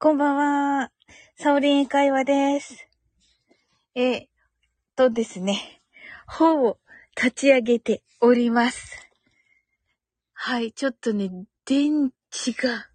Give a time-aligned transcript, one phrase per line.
[0.00, 0.92] こんばんは。
[1.34, 2.86] サオリン会話です。
[3.96, 4.26] えー、
[4.94, 5.82] とですね、
[6.24, 6.78] 本を
[7.16, 9.10] 立ち上げております。
[10.34, 11.32] はい、ちょっとね、
[11.64, 12.86] 電池が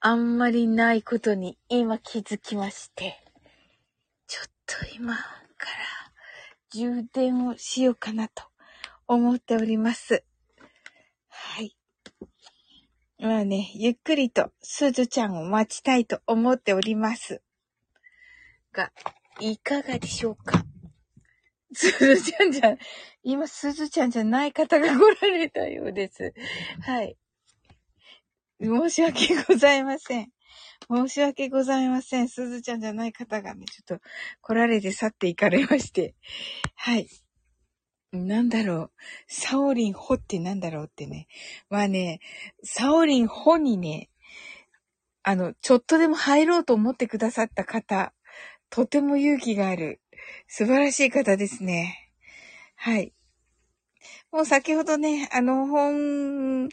[0.00, 3.16] あんまりないことに今気づきまして、
[4.26, 5.24] ちょっと今から
[6.70, 8.44] 充電をしようかなと
[9.06, 10.22] 思っております。
[11.30, 11.79] はい。
[13.22, 17.42] まあね、ゆっくりとすずちゃんを待ちたいと思っております。
[18.72, 18.92] が、
[19.40, 20.64] いかがでしょうか？
[21.72, 22.76] すずちゃんじゃ、
[23.22, 26.32] 今すずちゃんじゃない方が来られたようです。
[26.80, 27.18] はい。
[28.58, 30.30] 申し訳ございません。
[30.90, 32.28] 申し訳ございません。
[32.28, 34.04] すずちゃんじゃない方がね、ちょっと
[34.40, 36.14] 来られて去っていかれまして。
[36.74, 37.06] はい。
[38.12, 38.90] なんだろう。
[39.28, 41.28] サオリンホってなんだろうってね。
[41.68, 42.20] まあね、
[42.64, 44.10] サオリンホにね、
[45.22, 48.12] あの、ちょっとでも入ろうと思ってくださった方、
[48.68, 50.00] とても勇気がある、
[50.48, 52.10] 素晴らしい方ですね。
[52.74, 53.12] はい。
[54.32, 56.68] もう先ほどね、あの、本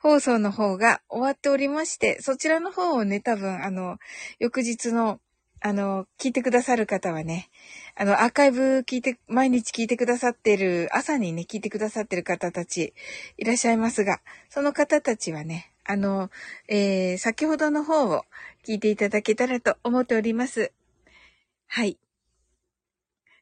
[0.00, 3.98] 放送の方が終わっておりまして、そちらの方をね、多分、あの、
[4.38, 5.20] 翌日の、
[5.66, 7.48] あの、聞いてくださる方はね、
[7.96, 12.92] あの、アーカイブ聞いて、毎日聞いてくださってる、朝にね、聞いてくださってる方たち
[13.38, 14.20] いらっしゃいますが、
[14.50, 16.30] その方たちはね、あの、
[16.68, 18.26] えー、先ほどの方を
[18.62, 20.70] 聞いていただけたらと思っております。
[21.68, 21.96] はい。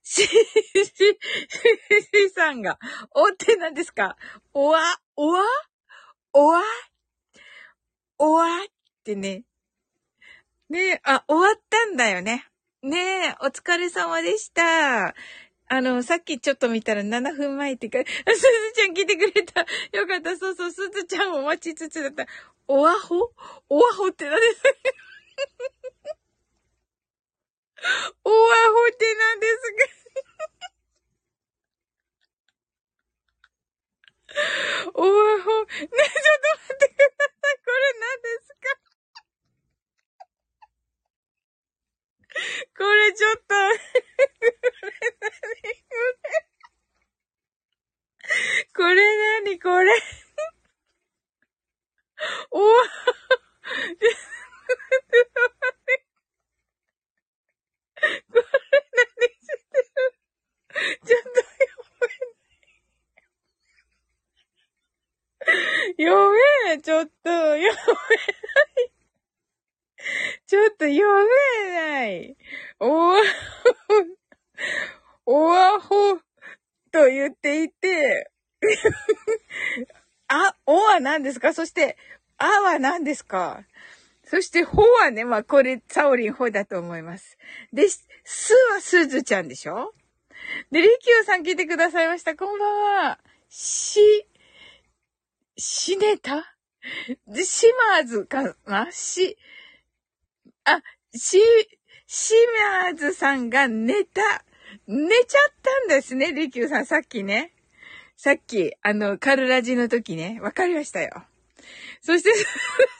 [0.04, 2.78] し、し、し、しさんが、
[3.16, 4.16] おって何ですか？
[4.54, 4.80] おわ、
[5.16, 5.40] おわ
[6.32, 6.62] おわ
[8.18, 8.68] おわっ
[9.02, 9.42] てね。
[10.72, 12.46] ねえ、あ、終わったんだよね。
[12.82, 15.08] ねえ、お疲れ様でした。
[15.08, 15.14] あ
[15.68, 18.40] の、さっきちょっと見たら7分前ってか、すず
[18.74, 19.66] ちゃん来てくれた。
[19.92, 20.34] よかった。
[20.38, 22.26] そうそう、すずちゃんを待ちつつだった。
[22.68, 23.34] おわほ？
[23.68, 24.70] おわほって何ですか
[28.24, 28.36] おわ
[28.72, 29.60] ほって何です
[34.24, 34.40] か？
[34.94, 35.08] おわ
[35.42, 35.50] ほ？
[35.64, 36.08] ねえ、ちょっと待
[36.72, 37.60] ってください。
[37.60, 38.81] これ何ですか？
[42.76, 43.54] これちょっと、
[48.74, 49.92] これ何これ。
[49.92, 50.02] こ れ
[52.50, 52.88] おわ、こ
[53.98, 54.10] れ
[58.96, 60.16] 何してる。
[61.04, 61.42] ちょっと
[65.98, 66.30] 読
[66.66, 68.91] めちょっと、読めない。
[70.46, 71.06] ちょっと読
[71.64, 72.36] めない。
[72.80, 73.16] おわ
[75.26, 76.16] ほ、おわほ
[76.90, 78.30] と言っていて、
[80.28, 81.52] あ、おは何ですか？
[81.52, 81.96] そして、
[82.38, 83.64] あは何ですか？
[84.24, 87.36] そして、ほはね、まあ、これ、サオリンほだと思います。
[87.72, 88.06] で、す
[88.72, 89.92] はすずちゃんでしょ？
[90.70, 92.34] で、りきゅうさん聞いてくださいました。
[92.34, 93.20] こんばんは。
[93.48, 94.26] し、
[95.56, 96.56] しねた？
[97.26, 98.90] で、しまーずかな？
[98.90, 99.36] し、
[100.64, 100.80] あ、
[101.14, 101.38] し、
[102.06, 102.34] し
[102.84, 104.44] まーずさんが寝た。
[104.86, 107.52] 寝ちゃったんですね、りきゅうさん、さっきね。
[108.16, 111.24] さっき、あの、カルラジの時ね、わかりましたよ。
[112.00, 112.44] そして、す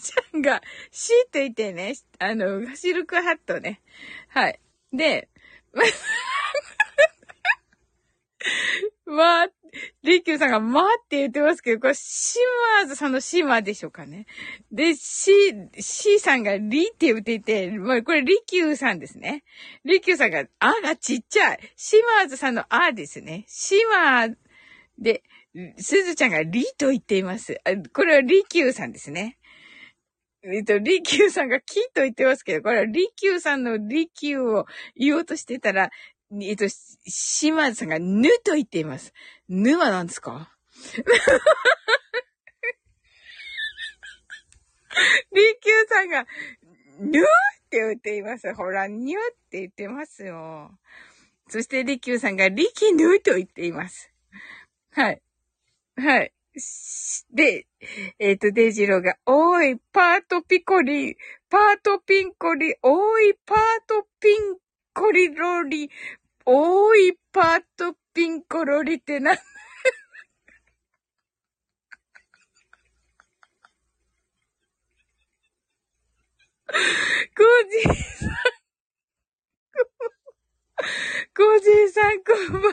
[0.02, 3.80] ずちゃんが、しって言ってね、あの、シルクハットね。
[4.28, 4.60] はい。
[4.92, 5.28] で、
[9.08, 9.48] あ、
[10.02, 12.38] りきゅうさんが、まって言ってますけど、これ、シ
[12.78, 14.26] マーズさんのシマでしょうかね。
[14.70, 15.32] で、シ、
[15.78, 19.44] シさんがリって言っていて、まあ、これ、りきゅうさんですね。
[19.84, 21.60] りきゅうさんが、あがちっちゃい。
[21.76, 23.44] シマーズさんのあですね。
[23.48, 24.36] シマー、
[24.98, 25.22] で、
[25.78, 27.60] すずちゃんがリと言っています。
[27.64, 29.38] あこれはりきゅうさんですね。
[30.44, 35.90] えっと、りきゅうさんがキと言ってますけど、これはりきゅうさんのりきゅうを言おうとしてたら、
[36.40, 39.12] えっと、しまずさんがぬと言っています。
[39.48, 40.50] ぬは何ですか？
[45.34, 46.26] りきゅうさんが、
[46.98, 47.24] ぬっ
[47.70, 48.54] て言っています。
[48.54, 50.70] ほら、にゅって言ってますよ。
[51.48, 54.10] そしてりきゅうさんが、りきぬと言っています。
[54.92, 55.22] はい。
[55.96, 56.32] はい。
[57.32, 57.66] で、
[58.18, 61.16] えっ、と、デイジローが、おい、パートピコリ、
[61.50, 64.58] パートピンコリ、おい、パートピン
[64.94, 65.90] コリロリ、
[66.44, 78.30] おーい、パートピンコロリってな、コージーさん、
[81.36, 82.72] コージーさん、こんばん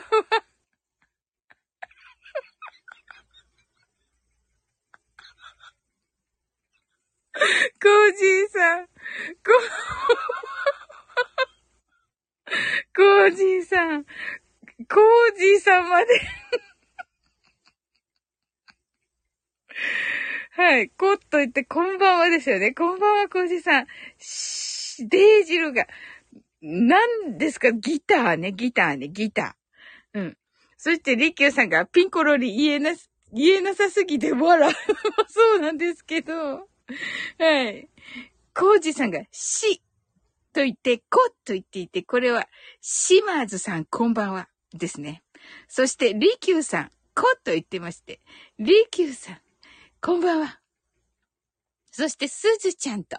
[7.82, 8.92] コージーさん、こ
[12.96, 14.04] コージーさん。
[14.04, 16.06] コージーさんまで
[20.52, 20.90] はい。
[20.90, 22.72] コッと言って、こんばんはですよね。
[22.72, 23.86] こんばんは、コージーさん。
[24.18, 25.86] し、デイジルが、
[26.60, 27.72] 何ですか？
[27.72, 30.18] ギターね、ギターね、ギター。
[30.18, 30.36] うん。
[30.76, 32.94] そして、リキューさんがピンコロリ言えな、
[33.32, 34.74] 言えなさすぎて笑う。
[35.28, 36.68] そうなんですけど。
[37.38, 37.88] はい。
[38.52, 39.80] コージさんが、し、
[40.52, 42.48] と言って、こっ、と言っていて、これは、
[42.80, 45.22] シマーズさん、こんばんは、ですね。
[45.68, 48.20] そして、リキューさん、こ、と言ってまして、
[48.58, 49.38] リキューさん、
[50.00, 50.60] こんばんは。
[51.92, 53.18] そして、すずちゃんと、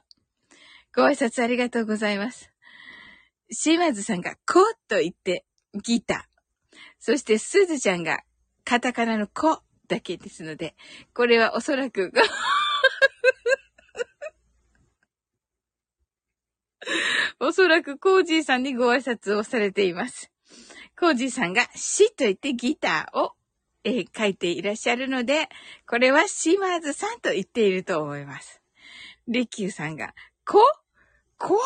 [0.95, 2.51] ご挨拶ありがとうございます。
[3.49, 5.45] 島津さんが、こっ、と言って、
[5.83, 6.77] ギター。
[6.99, 8.21] そして、すずちゃんが、
[8.63, 10.75] カタカナのこだけですので、
[11.13, 12.11] これはおそらく
[17.39, 20.31] おそらくコージーさんにご挨拶をされています。
[20.99, 23.33] コージーさんがしと言ってギターを、
[23.83, 25.49] えー、書いていらっしゃるので、
[25.87, 28.61] これはシマーズさんと言っていると思います。
[29.27, 30.13] リキューさんが、
[30.45, 30.59] こ
[31.37, 31.61] こーと？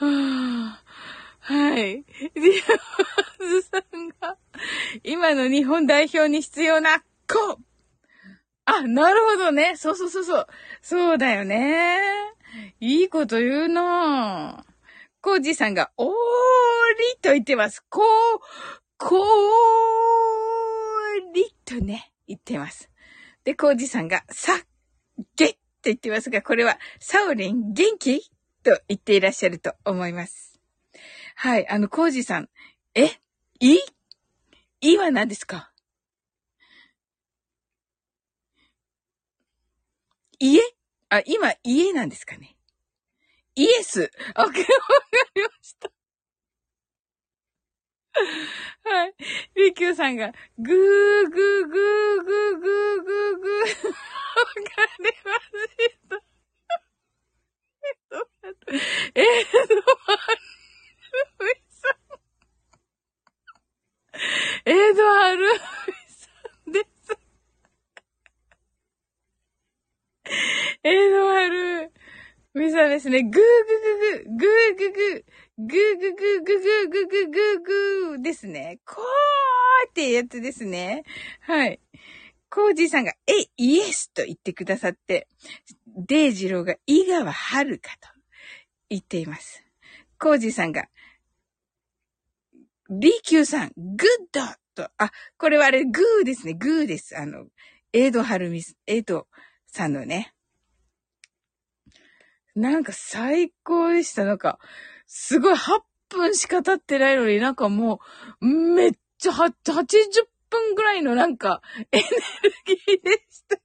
[0.00, 0.80] は
[1.48, 2.04] はい。
[2.04, 2.50] ディ
[3.38, 4.36] アーズさんが、
[5.04, 7.60] 今の日本代表に必要な、こ
[8.64, 9.76] あ、なるほどね。
[9.76, 10.46] そうそうそうそう。
[10.82, 12.00] そうだよね。
[12.80, 14.72] いいこと言うなぁ
[15.20, 16.16] コージさんが、おーり
[17.22, 17.84] と言ってます。
[17.88, 18.40] こう、
[18.98, 19.20] こー
[21.32, 22.90] りとね、言ってます。
[23.44, 24.52] で、コージさんが、さ、
[25.36, 28.20] げって言ってますが、これは、サオリン元気
[28.64, 30.55] と言っていらっしゃると思います。
[31.38, 32.48] はい、あの、コージさん。
[32.94, 33.10] え？
[33.60, 33.78] い？
[34.80, 35.70] いは何ですか？
[40.38, 40.62] 家
[41.10, 42.56] あ、今、家なんですかね？
[43.54, 44.10] イエス。
[44.34, 44.68] あ、わかりま
[45.60, 45.90] した。
[48.84, 49.14] はい。
[49.56, 53.88] リキューさんが、ぐーぐーぐーぐーぐーぐーぐー。
[53.88, 55.52] わかりまし
[56.08, 56.16] た。
[57.76, 57.92] え？
[57.92, 58.28] っと、
[59.14, 59.74] えっと、
[64.64, 65.64] エドワルさ
[66.68, 67.18] んです。
[70.82, 71.92] エドワル
[72.70, 73.22] さんですね。
[73.22, 73.40] グーググ
[74.24, 74.48] グ、グー
[74.78, 75.24] ググ、
[75.58, 75.68] グー
[75.98, 78.78] グググググググググーですね。
[78.84, 81.04] こーってやつですね。
[81.40, 81.80] はい。
[82.50, 85.26] コージーさんが、え、イエスと言ってくださって、
[85.86, 88.08] デイジローが井川遥かと
[88.88, 89.64] 言っています。
[90.18, 90.88] コージーさんが、
[92.88, 94.40] リキューさん、グッド
[94.84, 97.16] と、あ、これはあれ、グーですね、グーです。
[97.18, 97.46] あの、
[97.92, 99.26] エイドハルミス、エイド
[99.66, 100.32] さんのね。
[102.54, 104.24] なんか最高でした。
[104.24, 104.58] なんか、
[105.06, 108.00] すごい8分しか経ってないのになんかも
[108.40, 109.50] う、めっちゃ80
[110.50, 111.62] 分ぐらいのなんか、
[111.92, 112.08] エネル
[112.64, 113.56] ギーでした。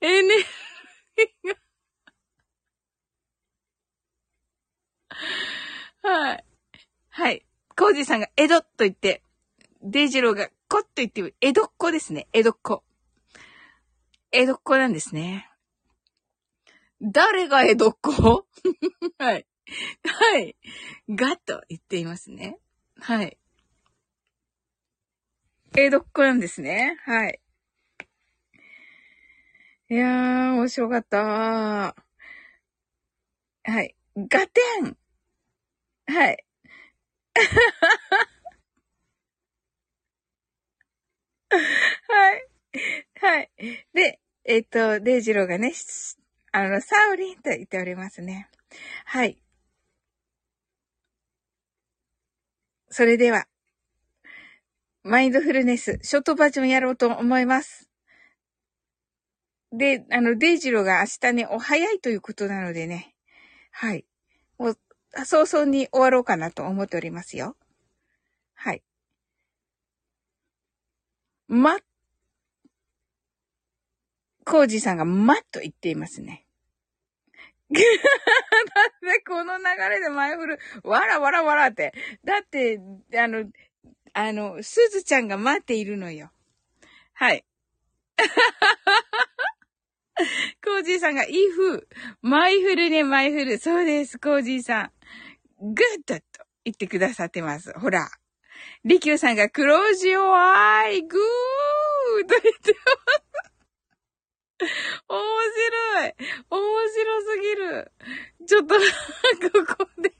[0.00, 1.62] エネルギーが
[6.02, 6.44] はい。
[7.10, 7.46] はい。
[7.92, 9.22] コージさんが江戸と言って、
[9.82, 12.26] デイジローがコッと言って、江戸っ子ですね。
[12.32, 12.82] 江戸っ子。
[14.30, 15.50] 江戸っ子なんですね。
[17.02, 18.46] 誰が江戸っ子？
[19.18, 19.46] はい。
[20.06, 20.56] はい。
[21.10, 22.58] がと言っていますね。
[22.98, 23.36] はい。
[25.76, 26.96] 江戸っ子なんですね。
[27.04, 27.40] はい。
[29.90, 31.94] いやー、面白かったは
[33.82, 33.94] い。
[34.16, 34.96] ガテン
[36.06, 36.42] はい。
[42.08, 42.48] はい。
[43.20, 43.50] はい。
[43.94, 45.72] で、えっ、と、デイジローがね、
[46.52, 48.48] あの、サウリンと言っておりますね。
[49.04, 49.38] はい。
[52.90, 53.46] それでは、
[55.04, 57.88] マインドフルネス、ショートバージョンやろうと思います。
[59.72, 63.14] で、あの、デイジローが明日ね、お早いということなのでね。
[63.70, 64.04] はい。
[65.24, 67.56] 早々に終わろうかなと思っておりますよ。
[68.54, 68.82] はい。
[71.48, 71.78] ま、
[74.44, 76.46] コージさんがまっと言っていますね。
[77.72, 77.82] だっ
[79.00, 81.92] てこの流れで前振る、わらわらわらって。
[82.24, 82.80] だって、
[83.18, 83.44] あの、
[84.14, 86.30] あの、すずちゃんが待っているのよ。
[87.14, 87.44] はい。
[90.64, 91.88] コージーさんが、イフ、
[92.20, 93.58] マイフルね、マイフル。
[93.58, 94.92] そうです、コージーさん。
[95.62, 96.22] グッドと
[96.64, 97.72] 言ってくださってます。
[97.78, 98.10] ほら。
[98.84, 102.74] リキューさんが、 close your eyes、グーと言って
[104.60, 104.68] ます。
[105.08, 106.14] 面白い。
[106.50, 107.92] 面白すぎる。
[108.46, 108.80] ちょっと、こ
[109.78, 110.12] こで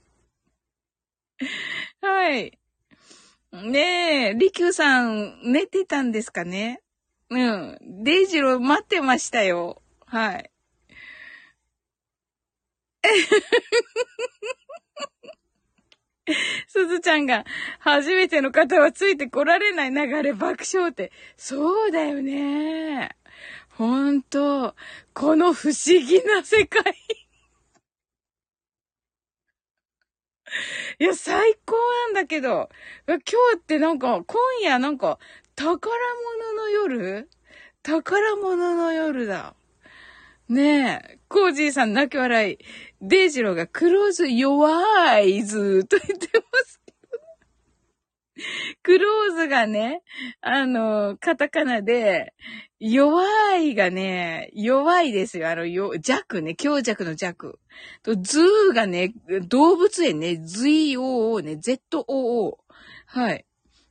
[2.01, 2.59] はい。
[3.53, 6.81] ねえ、リキューさん、寝てたんですかね？
[7.31, 7.79] うん。
[8.03, 9.83] デイジロー待ってましたよ。
[10.07, 10.51] はい。
[16.69, 17.45] すずちゃんが、
[17.79, 21.13] 初めての方はついてこられない流れ爆笑って。
[21.37, 23.11] そうだよね。
[23.71, 24.75] ほんと。
[25.15, 26.95] この不思議な世界。
[30.99, 32.69] いや、最高なんだけど、
[33.07, 33.23] 今日
[33.57, 35.19] ってなんか、今夜なんか、
[35.57, 37.29] 宝物の夜？
[37.83, 39.55] 宝物の夜だ。
[40.49, 42.59] ねえ、コージーさん泣き笑い。
[43.01, 47.19] デイジローがクローズ弱いずと言ってますけど。
[48.83, 50.03] クローズがね、
[50.41, 52.35] あの、カタカナで、
[52.81, 53.25] 弱
[53.59, 55.49] いがね、弱いですよ。
[55.49, 57.61] あの、よ、弱ね、強弱の弱。
[58.03, 59.15] と、ズーがね、
[59.47, 62.57] 動物園ね、ZOO ね、ZOO。
[63.07, 63.47] はい。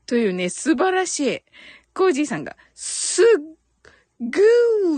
[0.06, 1.40] というね、素晴らしい。
[1.94, 3.26] コージーさんが、すっ
[4.22, 4.40] ぐ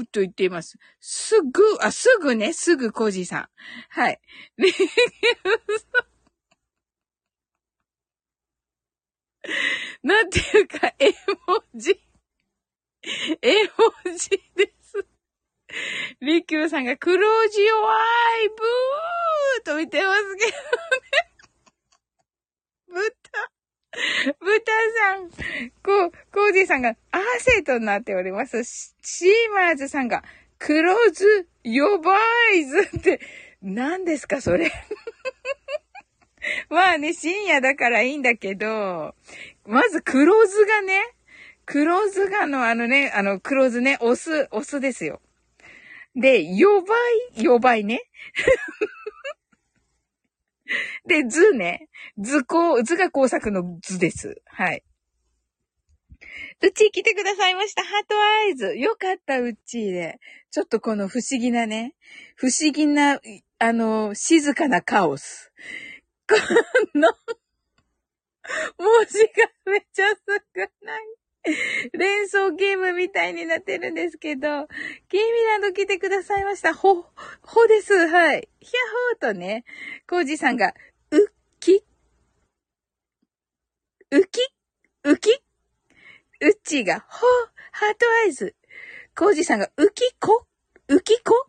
[0.01, 0.77] ーと言っています。
[1.00, 3.48] すぐ、あ、すぐね、すぐコージーさん。
[3.89, 4.20] はい。
[10.03, 11.13] なんていうか、絵
[11.48, 11.98] 文字。
[13.42, 15.06] 絵文字です。
[16.20, 17.94] リキューさんが黒字弱
[18.44, 20.51] いブーと言ってますけど
[23.00, 23.13] ね。
[23.22, 23.53] 豚。
[24.39, 25.30] 豚さん、
[25.82, 26.96] こう、コージーさんが
[27.34, 28.63] アーセートになっております。
[29.02, 30.24] シーマーズさんが、
[30.60, 32.16] クローズ、ヨバ
[32.56, 33.20] イズって、
[33.62, 34.72] 何ですかそれ。
[36.70, 39.16] まあね、深夜だからいいんだけど、
[39.66, 41.02] まずクローズがね、
[41.66, 45.22] クローズがのあのね、あの、クローズね、オス、オスですよ。
[46.16, 46.94] で、ヨバ
[47.36, 48.02] イ、ヨバイね。
[51.08, 51.90] で、図ね。
[52.18, 54.42] 図工、図が工作の図です。
[54.46, 54.84] はい。
[56.65, 57.84] うち来てくださいました。
[57.84, 58.77] ハートアイズ。
[58.77, 60.17] よかった、うちで。
[60.50, 61.93] ちょっとこの不思議なね、
[62.36, 63.20] 不思議な、
[63.60, 65.51] あの、静かなカオス。
[66.25, 66.36] こ
[66.96, 67.12] の
[68.77, 70.15] 文字がめっちゃ少
[70.86, 71.01] ない？
[71.91, 74.48] 連想ゲームみたいになってるんですけど、
[75.10, 76.74] ゲーミランド来てくださいました。
[76.74, 77.05] ほ、
[77.41, 78.08] ほです。
[78.08, 78.48] はい。
[78.62, 78.72] ヒャ
[79.22, 79.65] ホーとね、
[80.08, 80.74] コージさんが、
[81.12, 81.20] うっ
[81.60, 81.84] き、
[84.12, 84.39] うき、
[85.03, 85.43] うき、
[86.44, 87.30] うっちーが、ほー、
[87.72, 88.54] ハートアイズ。
[89.18, 90.46] コージさんが、うきこ、
[90.90, 91.48] うきこ？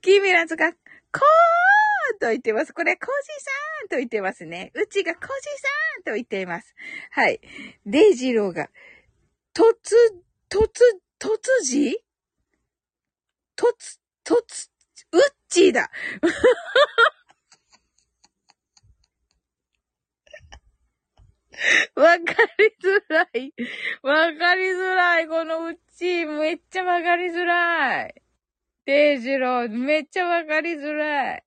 [0.00, 2.72] キーミランドが、こーと言ってます。
[2.72, 3.50] これ、コージさ
[3.84, 4.72] んと言ってますね。
[4.74, 5.30] うちがコージさ
[6.00, 6.74] んと言っています。
[7.10, 7.38] はい。
[7.84, 8.70] デイジローが、
[9.54, 9.66] 突、
[10.48, 10.68] 突、
[11.20, 11.28] 突
[11.64, 12.00] 字
[13.58, 14.70] 突、突、
[15.12, 15.90] うっちーだ。
[21.96, 23.52] わかりづらい。
[24.02, 25.26] わかりづらい。
[25.26, 28.14] このうち、めっちゃわかりづらい。
[28.86, 31.44] デイジロー、めっちゃわかりづらい。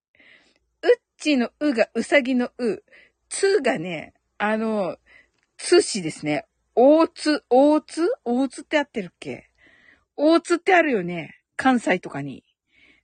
[0.84, 2.84] うっちのうがうさぎのう。
[3.30, 4.98] つがね、あの、
[5.58, 6.46] つしですね。
[6.76, 9.50] 大津、大津大津ってあってるっけ？
[10.18, 11.42] 大津ってあるよね。
[11.56, 12.44] 関西とかに。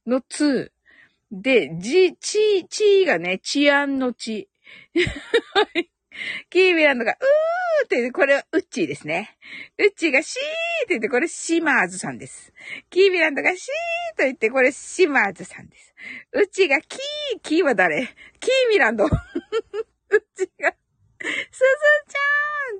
[0.05, 0.73] のつ。
[1.31, 4.49] で、じ、ち、ちがね、治安のち。
[6.49, 9.37] キービランドが、うーって、ってこれはウッチーですね。
[9.77, 10.41] ウッチーがシー
[10.85, 12.51] って言って、これシマーズさんです。
[12.89, 15.93] キービランドがシーと言って、これシマーズさんです。
[16.33, 18.07] ウッチーがキー、キーは誰？
[18.39, 19.05] キービランド。
[19.07, 19.11] ウッ
[20.35, 20.71] チーが
[21.51, 21.65] すず
[22.09, 22.15] ち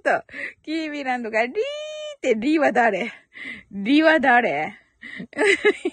[0.06, 0.26] ゃーんと、
[0.64, 3.14] キービランドがリーってリーは誰？
[3.72, 4.78] リーは誰？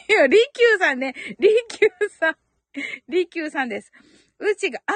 [0.08, 1.14] いや、リキューさんね。
[1.38, 2.36] リキューさん。
[3.08, 3.92] リキューさんです。
[4.38, 4.92] うちが、あ、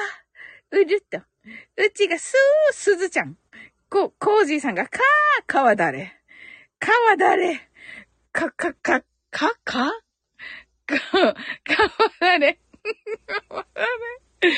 [0.71, 1.23] うるっと。
[1.77, 3.37] うちがすー、すずちゃん。
[3.91, 6.13] こ、コージーさんが、かー、かは誰
[6.79, 7.61] かは誰
[8.33, 9.93] か、か、か、か、か？
[10.87, 11.35] か、かは
[12.21, 12.59] 誰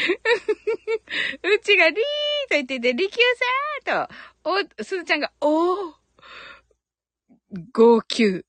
[1.43, 2.03] うちがリーと
[2.51, 3.21] 言ってて、リキュー
[3.87, 4.09] さー
[4.45, 5.95] と、お、すずちゃんが、おー、
[7.73, 8.45] 号泣。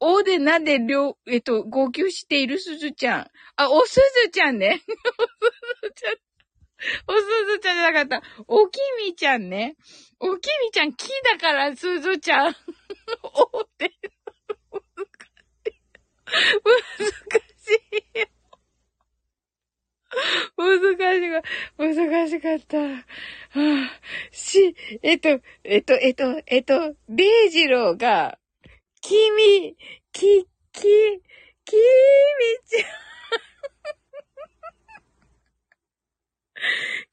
[0.00, 3.30] おでなんでりょ、えっと、号泣しているすずちゃん。
[3.56, 4.82] あ、おすずちゃんね。
[5.18, 5.30] おす
[5.82, 6.16] ずちゃん。
[7.08, 8.22] おすずちゃんじゃなかった。
[8.46, 9.76] おきみちゃんね。
[10.20, 12.54] おきみちゃん木だからすずちゃん。
[13.22, 13.92] おって。
[16.26, 16.70] 難
[17.58, 18.34] しい。
[20.56, 21.42] 難しか、
[21.78, 22.78] 難しかった。
[22.78, 23.02] は
[23.54, 23.90] あ、
[24.30, 28.38] し、えっと、えっと、えっと、えっと、デイジローが、
[29.00, 29.76] 君、
[30.12, 30.82] き、き、
[31.64, 31.80] きみ
[32.66, 33.04] ちゃん。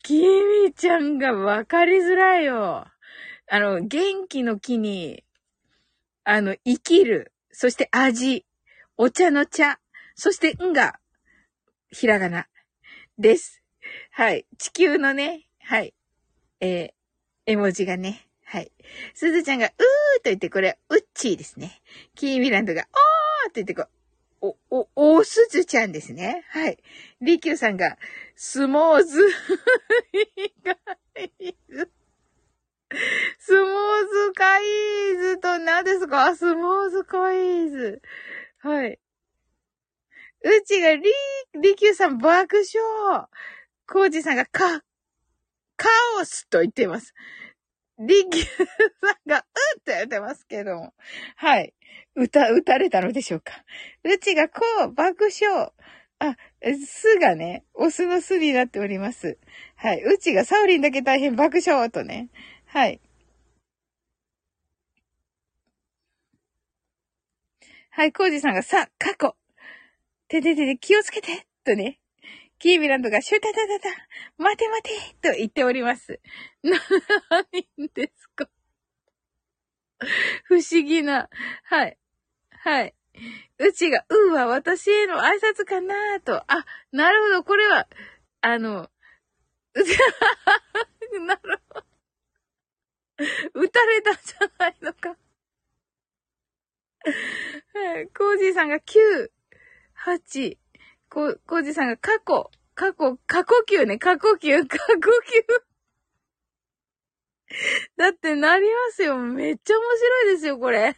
[0.03, 2.87] きみちゃんがわかりづらいよ。
[3.47, 5.23] あの、元気の木に、
[6.23, 7.31] あの、生きる。
[7.51, 8.47] そして味。
[8.97, 9.79] お茶の茶。
[10.15, 10.99] そしてんが、
[11.91, 12.47] ひらがな。
[13.19, 13.61] です。
[14.09, 14.47] はい。
[14.57, 15.93] 地球のね、はい。
[16.61, 16.91] えー、
[17.45, 18.71] 絵文字がね、はい。
[19.13, 19.75] すずちゃんが、うーと
[20.31, 21.79] 言って、これ、うっちーですね。
[22.15, 23.89] キーミランドが、おーと言って、こう、
[24.41, 26.45] お、お、おすずちゃんですね。
[26.49, 26.77] はい。
[27.21, 27.97] りきゅうさんが、
[28.35, 29.21] スモーズ、
[33.37, 36.35] スモーズカイーズと何ですか？
[36.35, 38.01] スモーズカイーズ。
[38.59, 38.99] はい。
[40.43, 41.03] うちがり、
[41.61, 43.27] りきゅうさん爆笑。
[43.87, 44.83] コージさんがか、
[45.77, 47.13] カオスと言っています。
[48.07, 49.41] りきゅうさんが、う
[49.79, 50.93] って言ってますけども。
[51.35, 51.73] はい。
[52.15, 53.63] 歌、打たれたのでしょうか。
[54.03, 55.71] うちがこう、爆笑。
[56.19, 59.37] あ、すがね、オスのすになっております。
[59.75, 60.03] はい。
[60.03, 62.29] うちがサウリンだけ大変爆笑とね。
[62.65, 62.99] はい。
[67.89, 69.35] はい、コージさんがさ、過去。
[70.27, 71.99] てててて、気をつけてとね。
[72.61, 73.89] キービランドがシュタタタタ、
[74.37, 76.19] 待て待てと言っております。
[76.61, 76.79] 何
[77.95, 78.47] ですか？
[80.43, 81.27] 不思議な。
[81.63, 81.97] はい。
[82.51, 82.93] はい。
[83.57, 86.43] うちが、うーは私への挨拶かなーと。
[86.51, 87.43] あ、なるほど。
[87.43, 87.87] これは、
[88.41, 88.91] あの、
[91.25, 91.85] なるほど。
[93.55, 95.09] 撃たれたんじゃないのか。
[97.73, 98.07] はい。
[98.09, 99.31] コージーさんが9、
[100.05, 100.57] 8、
[101.11, 105.61] こコージさんが過去、過去、過呼吸ね、過呼吸、 過呼吸。
[107.97, 109.17] だってなりますよ。
[109.17, 110.95] めっちゃ面白いですよ、これ。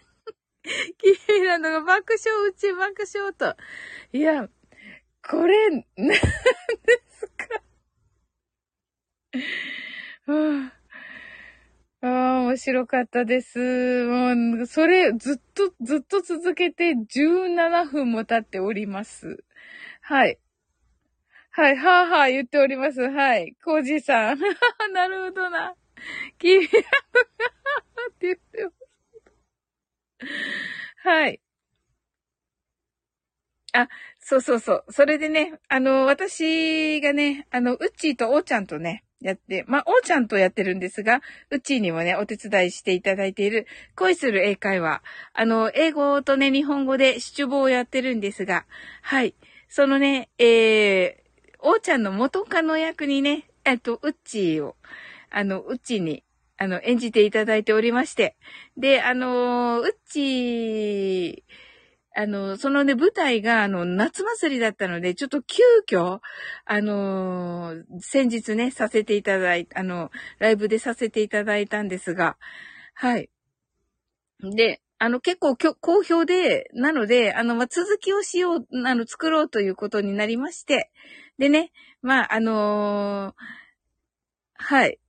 [0.63, 3.57] キーランドが爆笑、うち爆笑と。
[4.15, 4.47] いや、
[5.27, 6.21] これ、なんで
[7.09, 7.63] すか。
[10.31, 10.71] は
[12.01, 14.05] あああ、面白かったです。
[14.05, 19.43] もう、それ、ずっと、ずっと続けて17分も経っております。
[20.05, 20.37] はい。
[21.51, 22.99] はい、はぁはぁ言っております。
[23.09, 23.55] はい。
[23.63, 24.39] コージーさん。
[24.91, 25.75] なるほどな。
[26.37, 26.81] 君は、
[28.09, 28.75] って言ってます。
[31.07, 31.39] はい。
[33.73, 33.87] あ、
[34.19, 34.85] そうそうそう。
[34.89, 45.01] それでね、あの、私がね、あの、うっちーとおーちゃんとね、やって、まあ、おーちゃんとやってるんですが、うっちにもね、お手伝いしていただいている、恋する英会話。
[45.33, 48.65] あの、英語とね、日本語で七五をやってるんですが、
[49.01, 49.33] はい。
[49.75, 54.75] そのね、えー、おーちゃんの元カノ役にね、えっと、うっちーを、
[55.31, 56.23] あの、うっちーに、
[56.57, 58.37] あの、演じていただいておりまして。
[58.77, 61.41] で、あのうっちー、
[62.15, 66.19] あの、そのね、舞台が、あの、夏祭りだったので、ちょっと急遽、
[66.65, 72.37] あのー、先日ね、させていただい、あの、ライブでさせていただいたんですが、
[72.93, 73.31] はい。
[74.39, 80.91] で、あの、結構好評で、なので、あの、まあ続きをしよう、あの、作ろうということになりまして、
[81.37, 83.33] でね、まあ、あのー、
[84.55, 84.99] はい。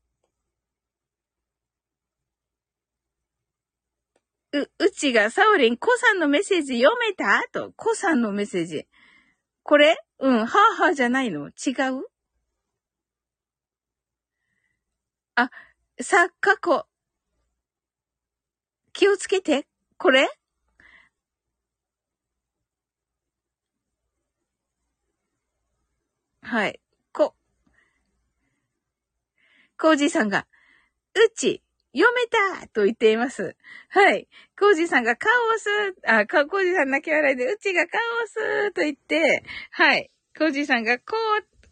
[4.52, 7.42] う、うちが、サオリン、コさんのメッセージ読めた？
[7.52, 8.86] と、コさんのメッセージ。
[9.62, 9.96] これ？
[10.18, 11.48] うん、はぁはぁじゃないの？
[11.48, 12.08] 違う？
[15.36, 15.50] あ、
[16.00, 16.86] さ、過去。
[18.92, 19.66] 気をつけて。
[20.04, 20.28] これ？
[26.42, 26.78] はい。
[27.10, 27.34] こ。
[29.78, 30.46] コージーさんが、
[31.14, 31.62] うち、
[31.94, 32.26] 読め
[32.60, 33.56] たと言っています。
[33.88, 34.28] はい。
[34.58, 35.70] コージさんがカオス、
[36.06, 40.10] あ、コージさん泣き笑いで、うちがカオスと言って、はい。
[40.36, 41.14] コージさんがこ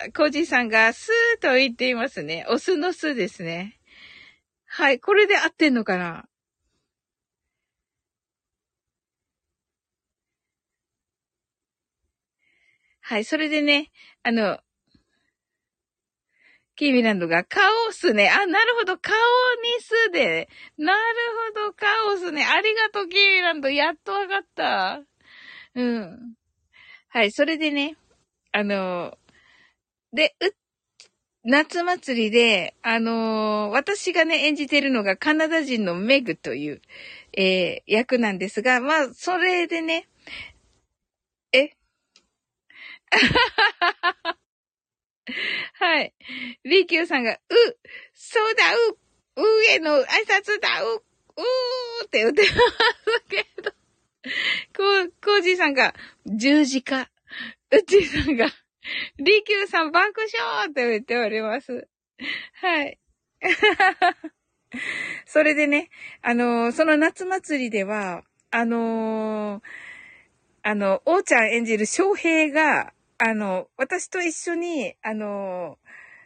[0.09, 2.47] う、コージさんがスーと言っていますね。
[2.49, 3.79] オスのスですね。
[4.65, 5.01] はい。
[5.01, 6.25] これで合ってんのかな？
[13.13, 13.25] はい。
[13.25, 13.91] それでね、
[14.23, 14.59] あの、
[16.77, 18.31] キーミランドが、カオスね。
[18.31, 18.97] あ、なるほど。
[18.97, 19.15] カオ
[19.61, 20.49] ニスで。
[20.79, 20.99] なる
[21.55, 21.75] ほど。
[21.75, 22.43] カオスね。
[22.43, 23.69] ありがとう、キーミランド。
[23.69, 25.03] やっとわかった。
[25.75, 26.37] うん。
[27.09, 27.33] はい。
[27.33, 27.99] それでね、
[28.51, 29.19] あの、
[30.15, 30.47] で、う、
[31.45, 36.81] 夏祭りで、あのー、私がね、演じてるのがカナダ人のメグという、
[37.37, 40.09] えー、役なんですが、まあ、それでね、
[41.53, 41.73] え
[45.75, 46.15] はい。
[46.65, 47.39] リキューさんが、う、
[48.15, 48.99] そうだ、う、
[49.37, 51.05] うへの挨拶だ、う、
[51.37, 53.71] うーって言ってますけど。
[54.77, 55.95] こう、コージーさんが、
[56.27, 57.11] 十字架。
[57.71, 58.47] うちさんが、
[59.19, 61.89] リキューさん爆笑って言っております。
[62.55, 62.99] はい。
[65.27, 65.91] それでね、
[66.23, 69.63] あのー、その夏祭りでは、あのー、
[70.63, 72.93] あの、王ちゃん演じる翔平が、
[73.25, 75.79] あの、私と一緒に、あの、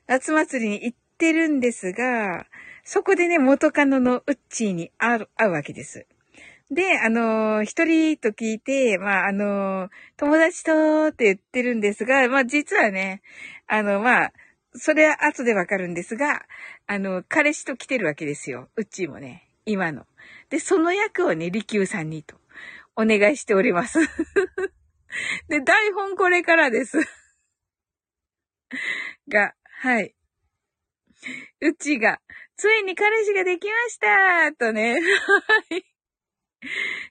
[0.07, 2.47] 夏祭りに行ってるんですが、
[2.85, 6.07] そこでね、元カノのウッチーに会う、会うわけです。
[6.71, 13.21] で、あの、一人と聞いて、まあ、あの、友達とって言ってるんですが、まあ、実はね、
[13.67, 14.33] あの、まあ、
[14.73, 16.47] それは後でわかるんですが、
[16.87, 18.71] あの、彼氏と来てるわけですよ。
[18.75, 20.07] うっちーもね、今の。
[20.49, 22.37] で、その役をね、利休さんにと、
[22.97, 23.99] お願いしております。
[25.49, 26.99] で、台本これからです。
[29.29, 30.15] が、はい。
[31.61, 32.21] うちが、
[32.57, 34.95] ついに彼氏ができましたとね。
[34.95, 35.01] は
[35.77, 35.85] い。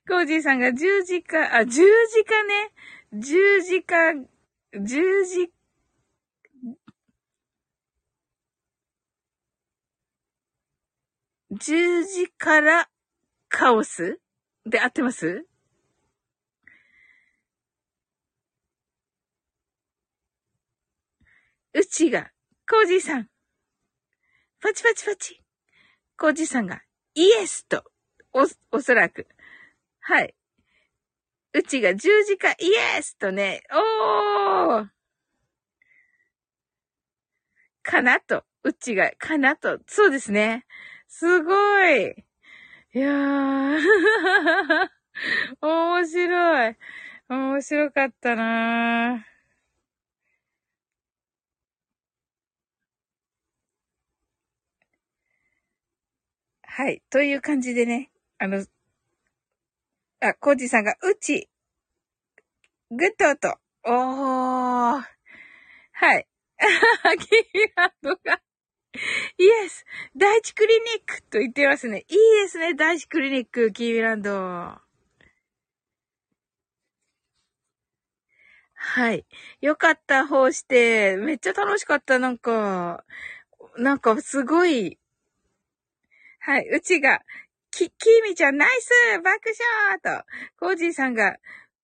[0.08, 2.74] コージーさんが十字架、あ、十字架ね。
[3.14, 4.14] 十字架、
[4.74, 5.52] 十字、
[11.52, 12.90] 十字から
[13.48, 14.20] カオス？
[14.66, 15.46] で合ってます？
[21.78, 22.32] うちが、
[22.70, 23.28] コージーさん。
[24.62, 25.42] パチパチパチ。
[26.18, 26.82] コージーさんが、
[27.16, 27.84] イエスと、
[28.32, 29.28] お、おそらく。
[30.00, 30.34] はい。
[31.54, 32.56] うちが十字架イ
[32.98, 34.88] エスとね、おー
[37.84, 38.46] かなと。
[38.64, 39.80] うちが、かなと。
[39.86, 40.66] そうですね。
[41.10, 41.54] すご
[41.90, 42.12] い。
[42.94, 43.80] いやー。
[45.60, 46.78] 面白い。
[47.28, 49.35] 面白かったなー。
[56.78, 57.02] はい。
[57.10, 58.66] という感じでね、あの、
[60.20, 61.50] あ、コージさんが、うち、
[62.92, 65.02] グッドと、おー、
[65.94, 66.28] はい。
[66.60, 68.42] キーランドが、
[69.38, 69.86] イエス
[70.18, 72.04] 第一クリニックと言ってますね。
[72.10, 74.34] いいですね、第一クリニック、キーランド。
[78.74, 79.26] はい。
[79.62, 81.16] よかった、方して。
[81.16, 83.06] めっちゃ楽しかった、なんか。
[83.78, 85.00] なんか、すごい、
[86.46, 87.22] はい、うちが、
[87.72, 88.92] き、きみちゃんナイス
[89.24, 89.40] 爆
[90.04, 90.26] 笑と、
[90.60, 91.38] コージーさんが、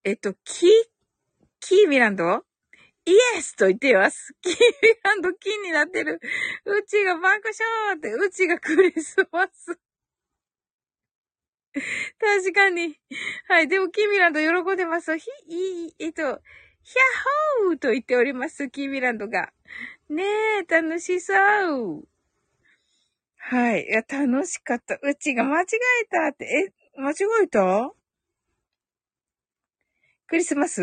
[0.03, 0.67] えっと、き、
[1.59, 2.45] キーミランド?
[3.05, 4.35] イエスと言っています。
[4.39, 4.57] キーミ
[5.03, 6.19] ランド金になってる。
[6.65, 9.79] うちが爆笑って、うちがクリスマス。
[12.19, 12.99] 確かに。
[13.47, 13.67] はい。
[13.67, 15.17] でも、キーミランド喜んでます。
[15.17, 16.37] ひ、い、えっと、ヒャッ
[17.65, 18.69] ホーと言っております。
[18.69, 19.51] キーミランドが。
[20.07, 20.23] ね
[20.59, 22.10] え、楽しそう。
[23.43, 23.85] はい。
[23.85, 24.99] いや、楽しかった。
[25.01, 25.65] うちが間違
[26.03, 27.91] えたって、え、間違えた？
[30.27, 30.81] クリスマス？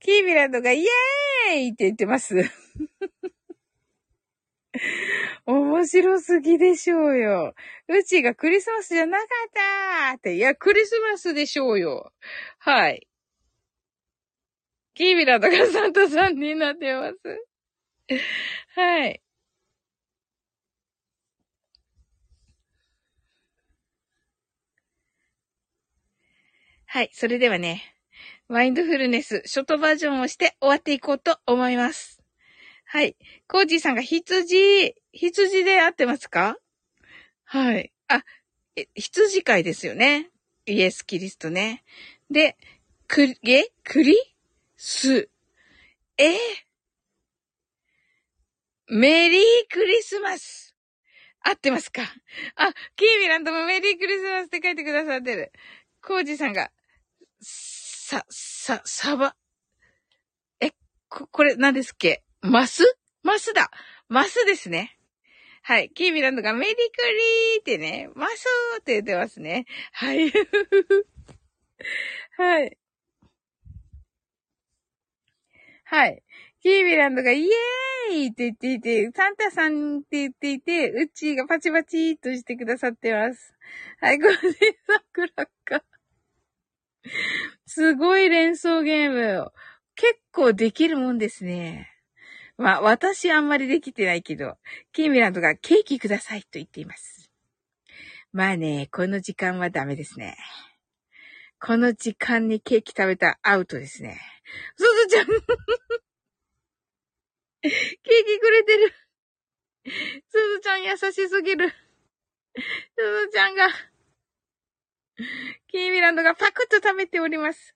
[0.00, 2.34] キービランドがイエーイって言ってます。
[5.46, 7.54] 面白すぎでしょうよ。
[7.88, 9.28] うちがクリスマスじゃなかっ
[10.12, 10.34] たって。
[10.34, 12.12] いや、クリスマスでしょうよ。
[12.58, 13.06] はい。
[14.94, 17.49] キービランドがサンタさんになってます。
[18.74, 19.20] はい。
[26.86, 27.10] はい。
[27.12, 27.82] それではね、
[28.48, 32.20] マインドフルネス、ショートバージョンをして終わっていこうと思います。
[32.86, 33.16] はい。
[33.48, 36.56] コージーさんが羊、羊で合ってますか？
[37.44, 37.92] はい。
[38.08, 38.24] あ、
[38.94, 40.30] 羊飼いですよね。
[40.66, 41.84] イエス・キリストね。
[42.30, 42.56] で、
[43.08, 43.64] く、え？
[43.84, 44.16] クリ
[44.76, 45.30] ス。
[46.18, 46.34] え？
[48.90, 49.40] メリー
[49.72, 50.74] クリスマス。
[51.42, 52.02] 合ってますか？
[52.56, 55.52] あ、キーミランドもメリークリスマスって書いてくださってる。
[56.02, 56.70] コージさんが、
[57.40, 59.34] さ、さ、サバ？
[60.60, 60.72] え、
[61.08, 62.22] こ、これ何ですっけ？
[62.42, 62.84] マス？
[63.22, 63.70] マスだ
[64.08, 64.98] マスですね。
[65.62, 65.90] はい。
[65.90, 69.66] キーミランドがメリークリーってね、マスーって言ってますね。
[69.92, 70.32] はい。
[72.36, 72.76] はい。
[75.84, 76.22] はい。
[76.62, 83.54] キーミランドがイエーイって言っていて、サンタさんって言っていて、うちがパチパチーとしてくださってます。
[84.00, 85.84] はい、これで桜か。
[87.64, 89.50] すごい連想ゲーム。
[89.94, 91.88] 結構できるもんですね。
[92.58, 94.58] まあ、私あんまりできてないけど、
[94.92, 97.30] キーミランドがケーキくださいと言っています。
[98.32, 100.36] まあね、この時間はダメですね。
[101.58, 104.20] この時間にケーキ食べたアウトですね。
[104.76, 105.26] すずちゃん
[107.62, 108.94] ケーキくれてる。
[110.28, 111.68] すずちゃん優しすぎる。
[111.68, 111.74] す
[113.26, 113.68] ずちゃんが、
[115.68, 117.74] キーミランドがパクッと食べております。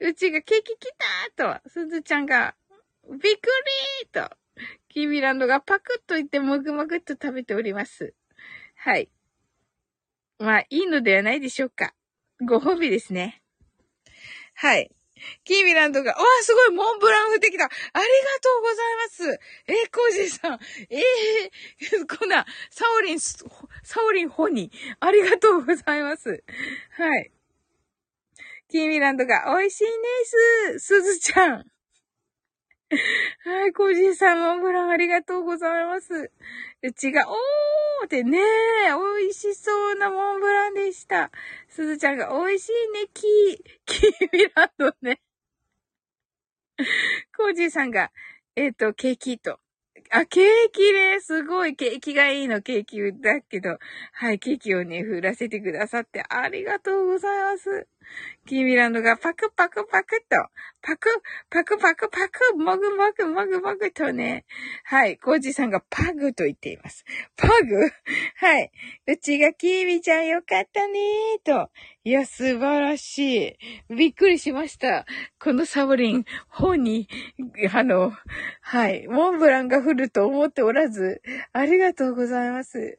[0.00, 0.92] うちがケーキ来
[1.36, 2.54] たーと、すずちゃんが、
[3.08, 4.36] びっくりーと、
[4.88, 8.14] キーミランドがパクッと言ってもぐもぐっと食べております。
[8.74, 9.08] はい。
[10.38, 11.94] まあ、いいのではないでしょうか。
[12.44, 13.42] ご褒美ですね。
[14.54, 14.90] はい。
[15.44, 17.64] キーミランドが、わあ、すごい、モンブラン降ってきた。
[17.64, 18.04] ありが
[18.40, 19.40] とうございます。
[19.66, 20.60] えー、コージーさん。
[20.90, 23.44] ええー、こんな、サオリン、サ
[24.04, 24.96] オリンホニー。
[25.00, 26.42] ありがとうございます。
[26.96, 27.30] はい。
[28.68, 29.90] キーミランドが、美味しいね
[30.78, 30.80] す。
[30.80, 31.72] すずちゃん。
[33.44, 36.30] はい、コージーさん、モンブランありがとうございます。
[36.82, 38.38] うちが、おーってね
[39.18, 41.30] 美味しそうなモンブランでした。
[41.68, 45.20] すずちゃんが、美味しいね、キー、 キーミランドね。
[47.36, 48.12] コージーさんが、
[48.56, 49.58] えっ、ー、と、ケーキと。
[50.10, 53.78] あ、ケーキね、すごい、ケーキがいいの、ケーキだけど、
[54.12, 57.86] はい、ケーキをね、振らせてくださってありがとうございます。
[58.46, 60.36] キーミランドがパクパクパクと、
[60.82, 61.08] パク、
[61.48, 64.44] パクパクパク、もぐもぐもぐもぐとね、
[64.84, 67.04] はい、コージさんがパグと言っています。
[67.36, 67.90] パグ？
[68.36, 68.72] はい。
[69.06, 71.70] うちがキーミちゃんよかったねーと。
[72.04, 73.56] いや、素晴らし
[73.88, 73.94] い。
[73.94, 75.06] びっくりしました。
[75.38, 77.08] このサボリン、本に、
[77.72, 78.12] あの、
[78.60, 82.98] はい、モンブランが降ると思っておらず、ありがとうございます。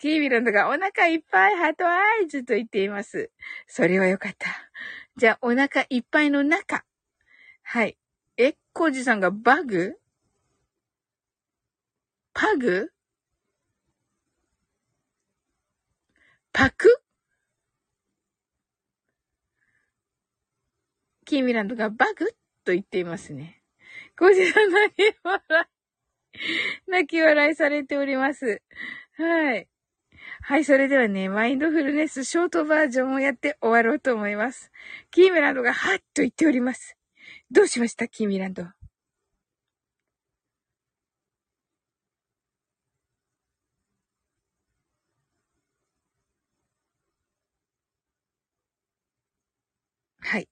[0.00, 3.30] キービランドがお腹いっぱいハートアイズと言っています。
[3.66, 4.48] それはよかった。
[5.18, 6.86] じゃあ、お腹いっぱいの中。
[7.62, 7.98] はい。
[8.38, 9.98] え、コージさんがバグ？
[12.32, 12.90] パグ？
[16.54, 17.02] パク？
[21.26, 22.26] キーミランドがバグ
[22.64, 23.62] と言っていますね。
[24.18, 25.40] コージさん泣き笑
[26.88, 28.62] い、泣き笑いされております。
[29.18, 29.69] はい。
[30.42, 34.70] はい、それではね、マインドフルネスショートバージョンをやって終わろうと思います。
[35.10, 36.96] キーミランドがはっと言っております。
[37.50, 38.08] どうしました？
[38.08, 38.64] キーミランド。
[50.22, 50.48] はい。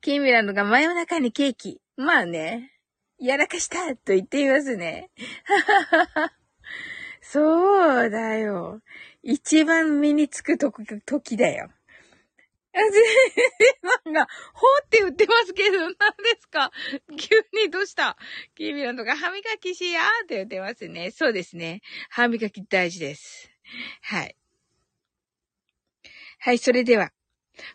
[0.00, 1.80] キーミランドが真夜中にケーキ。
[1.96, 2.72] まあね、
[3.18, 5.10] やらかしたと言っていますね。
[5.44, 6.32] はははは。
[7.30, 8.80] そうだよ。
[9.22, 10.72] 一番身につくと
[11.04, 11.68] 時だよ。
[12.72, 13.00] あ、ぜ
[14.04, 15.94] さんが、ほって言ってますけど、何で
[16.40, 16.70] すか？
[17.18, 18.16] 急にどうした？
[18.54, 21.10] キーミランドが歯磨きしやーって言ってますね。
[21.10, 21.82] そうですね。
[22.08, 23.50] 歯磨き大事です。
[24.00, 24.34] はい。
[26.38, 27.12] はい、それでは、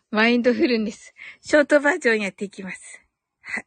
[0.09, 3.01] マインドフルネス、ショートバージョンやっていきます。
[3.41, 3.65] はい。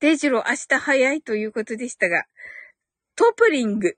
[0.00, 2.26] デジロ明日早いということでしたが、
[3.16, 3.96] トプリング。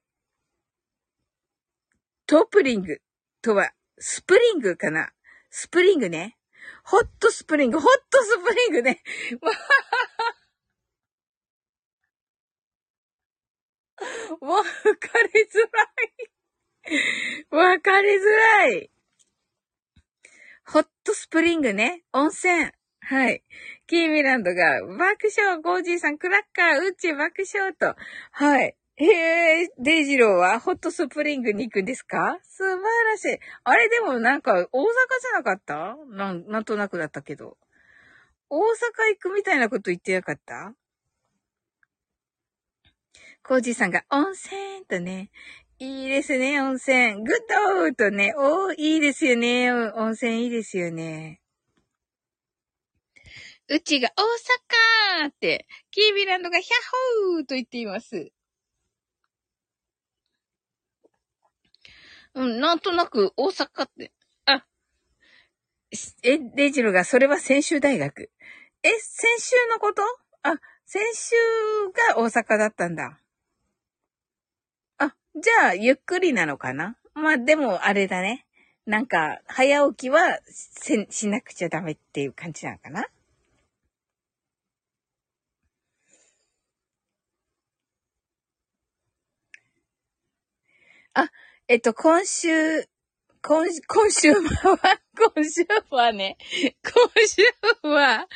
[2.25, 3.03] トプリング
[3.43, 5.13] とは、スプリングかな？
[5.51, 6.39] スプリングね。
[6.85, 9.03] ホットスプリング、ホットスプリングね。
[14.41, 14.69] わか
[15.35, 15.83] りづら
[17.67, 17.69] い。
[17.75, 18.89] わかりづらい。
[20.65, 22.05] ホットスプリングね。
[22.13, 22.71] 温泉。
[23.01, 23.43] はい。
[23.89, 27.97] キーミランドが爆笑、ゴージーさん、クラッカー、ウッチ爆笑と。
[28.31, 28.78] はい。
[29.01, 32.41] へえ、デイジローはホットスプリングに行くんですか？
[32.43, 33.39] 素晴らしい。
[33.63, 35.97] あれでもなんか大阪じゃなかった？
[36.09, 37.57] なん、なんとなくだったけど。
[38.51, 38.63] 大阪
[39.11, 40.75] 行くみたいなこと言ってなかった？
[43.45, 45.31] コージさんが温泉とね、
[45.79, 47.23] いいですね、温泉。
[47.23, 47.25] グッ
[47.89, 49.71] ドとね、おー、いいですよね。
[49.71, 51.41] 温泉いいですよね。
[53.69, 56.73] うちが大阪って、キービランドがヒャッ
[57.35, 58.33] ホーと言っています。
[62.39, 64.13] うん、なんとなく大阪って、
[64.47, 64.65] あ、
[66.23, 68.31] え、デジロが、それは専修大学。
[68.85, 70.03] え、先週のこと？
[70.45, 70.55] あ、
[70.87, 71.35] 先週
[72.15, 73.19] が大阪だったんだ。
[74.99, 76.97] あ、じゃあ、ゆっくりなのかな？
[77.15, 78.47] まあ、でも、あれだね。
[78.87, 83.09] なんか、早起きはせ、しなくちゃダメっていう感じなのかな？
[91.15, 91.31] あ、
[91.71, 92.85] えっと、今週、
[93.43, 94.41] 今、今週は、
[95.35, 96.39] 今週はね、
[96.83, 97.43] 今週
[97.87, 98.27] は、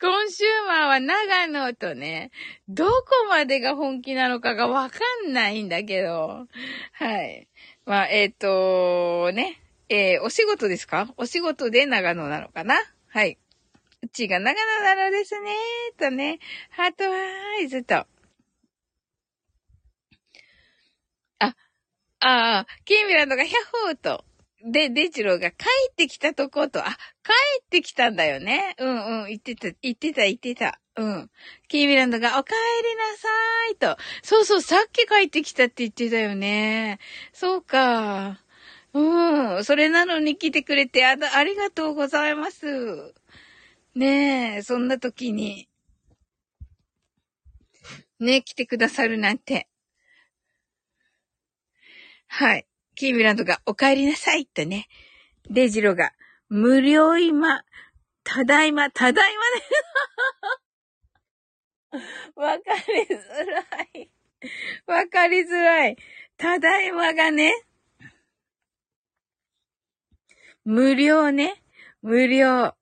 [0.00, 2.32] 今週は長野とね、
[2.68, 2.92] どこ
[3.28, 4.98] までが本気なのかがわか
[5.28, 6.48] んないんだけど、
[6.94, 7.46] はい。
[7.86, 9.62] まあ、えっ、ー、と、ね。
[9.88, 11.14] えー、お仕事ですか？
[11.16, 12.74] お仕事で長野なのかな？
[13.06, 13.38] はい。
[14.02, 15.52] うちが長野なのですね。
[15.96, 16.40] とね。
[16.70, 17.18] ハートワ
[17.60, 17.94] イズと。
[17.96, 18.06] あ、
[21.38, 21.54] あ
[22.20, 23.56] ああ、キーミランドがヒャッ
[23.86, 24.24] ホーと。
[24.62, 26.96] で、デジローが帰ってきたとこと、あ、帰
[27.62, 28.76] ってきたんだよね。
[28.78, 30.78] うんうん、言ってた、言ってた、言ってた。
[30.96, 31.30] うん。
[31.68, 33.96] キーミランドが、お帰りなさーいと。
[34.22, 36.98] そうそう、さっき帰ってきたって言ってたよね。
[37.32, 38.42] そうか。
[38.92, 39.64] うん。
[39.64, 43.14] それなのに来てくれてあ、ありがとうございます。
[43.94, 45.68] ねえ、そんな時に。
[48.18, 49.68] ね、来てくださるなんて。
[52.32, 52.66] はい。
[52.94, 54.86] キーミランドがお帰りなさいってね。
[55.50, 56.12] デジロが
[56.48, 57.64] 無料今、
[58.22, 59.34] ただいま、ただい
[61.90, 62.02] まね。
[62.36, 63.60] わかりづら
[64.00, 64.10] い。
[64.86, 65.96] わかりづらい。
[66.36, 67.52] ただいまがね。
[70.64, 71.60] 無料ね。
[72.00, 72.76] 無料。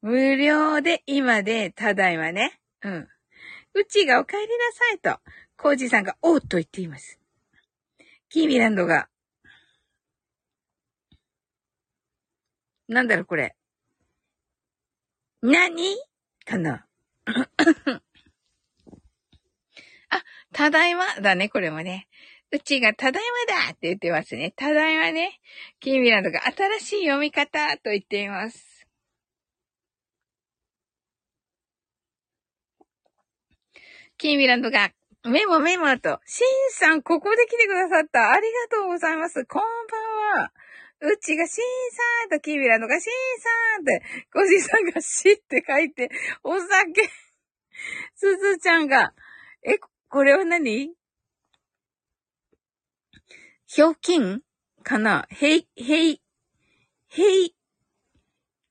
[0.00, 2.58] 無料で今で、ただいまね。
[2.80, 3.08] うん。
[3.74, 5.20] うちがお帰りなさいと、
[5.58, 7.19] コージさんがおーっと言っています。
[8.30, 9.08] キーミランドが、
[12.88, 13.56] なんだろ、これ。
[15.42, 15.96] 何？
[16.44, 16.86] かな
[20.10, 22.08] あ、ただいまだね、これもね。
[22.52, 24.52] うちがただいまだって言ってますね。
[24.56, 25.40] ただいまね。
[25.80, 28.86] キーミランドが新しい読み方と言っています。
[34.18, 34.92] キーミランドが
[35.24, 38.32] メモメモと、シンさんここで来てくださった。
[38.32, 39.44] ありがとうございます。
[39.44, 39.62] こん
[40.32, 40.52] ばんは。
[41.02, 41.64] うちがシン
[42.30, 44.02] さんとキーミランドがシンさんって、
[44.32, 46.10] コジさんがシって書いて、
[46.42, 47.10] お酒。
[48.14, 49.12] すずちゃんが、
[49.62, 49.78] え、
[50.08, 50.94] これは何？
[53.66, 54.40] ひょうきん？
[54.82, 55.26] かな？
[55.30, 56.22] へい、へい、
[57.08, 57.54] へい、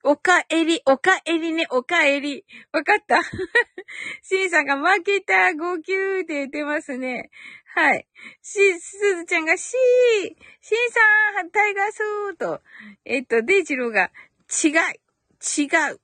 [0.04, 2.46] おかえり、おかえりね、おかえり。
[2.72, 3.22] わかった
[4.24, 7.30] シンさんが負けた、号泣って言ってますね。
[7.76, 8.08] はい。
[8.42, 10.28] し、すずちゃんがしー、
[10.62, 12.62] しんさん、タイガースーと、
[13.04, 14.12] えっと、デイジローが、
[14.64, 14.74] 違い、
[15.64, 16.00] 違う。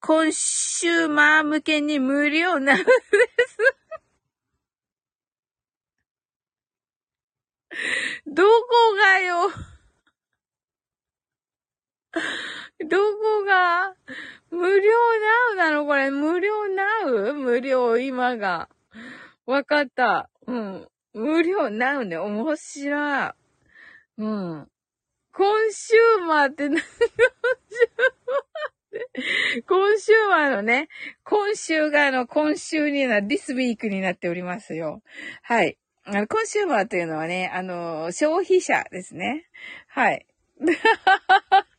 [0.00, 3.58] コンシューマー向けに無料なのです。
[8.26, 9.50] どこがよ。
[12.88, 13.94] どこが？
[14.50, 14.92] 無料
[15.52, 15.86] ナウなの？
[15.86, 18.68] これ、無料ナウ無料今が。
[19.44, 20.28] わかった。
[20.46, 20.88] うん。
[21.12, 22.16] 無料ナウね。
[22.16, 23.30] 面白い。
[24.18, 24.68] うん。
[25.32, 26.80] コンシューマーって何
[29.66, 30.88] コンシューマーのね、
[31.24, 35.02] 今週があの、今週にな、ディスウィークになっておりますよ。
[35.42, 35.76] はい。
[36.04, 39.46] あの、コンシューマーというのはね、あの、消費者ですね。
[39.88, 40.26] はい。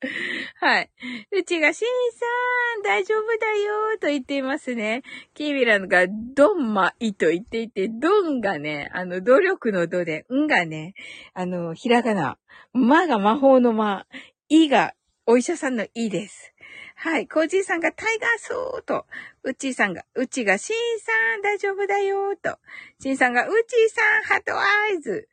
[0.60, 0.90] はい。
[1.32, 5.02] うちが、しんさん、大丈夫だよ、と言っていますね。
[5.34, 10.94] キービランが、ドンマイと言っていて、ドンがね、あの、努力のドで、んがね、
[11.34, 12.38] あの、ひらがな、
[12.72, 14.06] まが魔法のま、
[14.48, 14.94] いが、
[15.26, 16.54] お医者さんのいです。
[16.94, 17.28] はい。
[17.28, 19.06] コージーさんがタイガーソーと、
[19.48, 22.58] うちーさんが、うちがシンさん大丈夫だよーと、
[23.00, 25.26] シンさんがうちーさん heart eyes。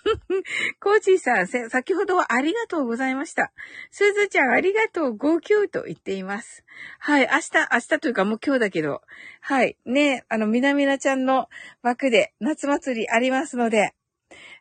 [0.80, 3.50] コージーさん、先ほどはありがとうございました。
[3.90, 6.62] すずちゃんありがとう、号泣と言っています。
[6.98, 7.22] はい。
[7.22, 9.00] 明日、明日というかもう今日だけど、
[9.40, 9.78] はい。
[9.86, 11.48] ね、あの、みなみなちゃんの
[11.80, 13.94] 枠で夏祭りありますので、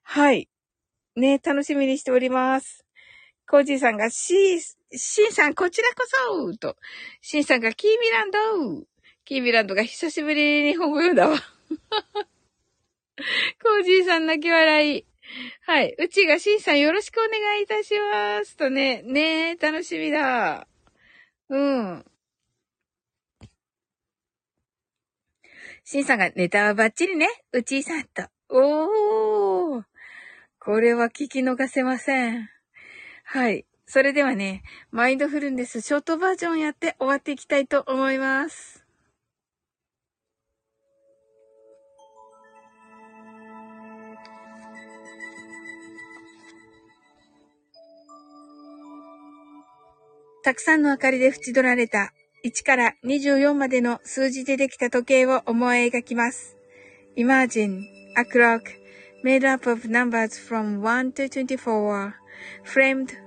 [0.04, 0.48] はい。
[1.18, 2.86] ね、楽しみにしております。
[3.50, 6.06] コージーさんがシー、シンさんこちらこ
[6.52, 6.78] そと、
[7.22, 8.86] シンさんがキーミランド
[9.26, 11.38] キーミランドが久しぶりに日本語読んだわ。
[13.62, 15.06] コージーさん泣き笑い。
[15.66, 15.94] はい。
[15.98, 18.56] うちがシンさんよろしくお願いいたします。
[18.56, 20.68] とね、ねえ、楽しみだ。
[21.50, 22.06] うん。
[25.84, 27.28] シンさんがネタはバッチリね。
[27.52, 28.24] うちーさんと。
[28.50, 29.84] おー。
[30.60, 32.50] これは聞き逃せません。
[33.26, 33.67] はい。
[33.90, 38.84] それではね、マインドフルネスショートバージョンやって終わっていきたいと思います。
[50.44, 52.14] たくさんの明かりで縁取られた
[52.46, 56.58] 1から24までの数字でできた時計を思い描きます。
[57.16, 57.84] Imagine
[58.18, 58.64] a clock
[59.24, 62.14] made up of numbers from 1 to 24
[62.66, 63.27] framed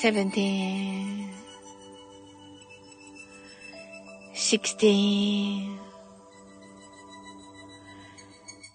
[0.00, 1.28] 17
[4.32, 5.78] 16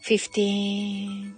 [0.01, 1.33] 15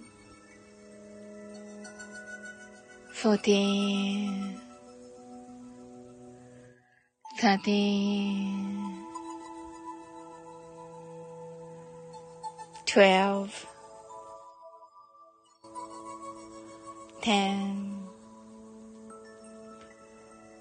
[3.12, 4.60] 14
[7.38, 9.06] 13
[12.86, 13.66] 12
[17.22, 17.85] 10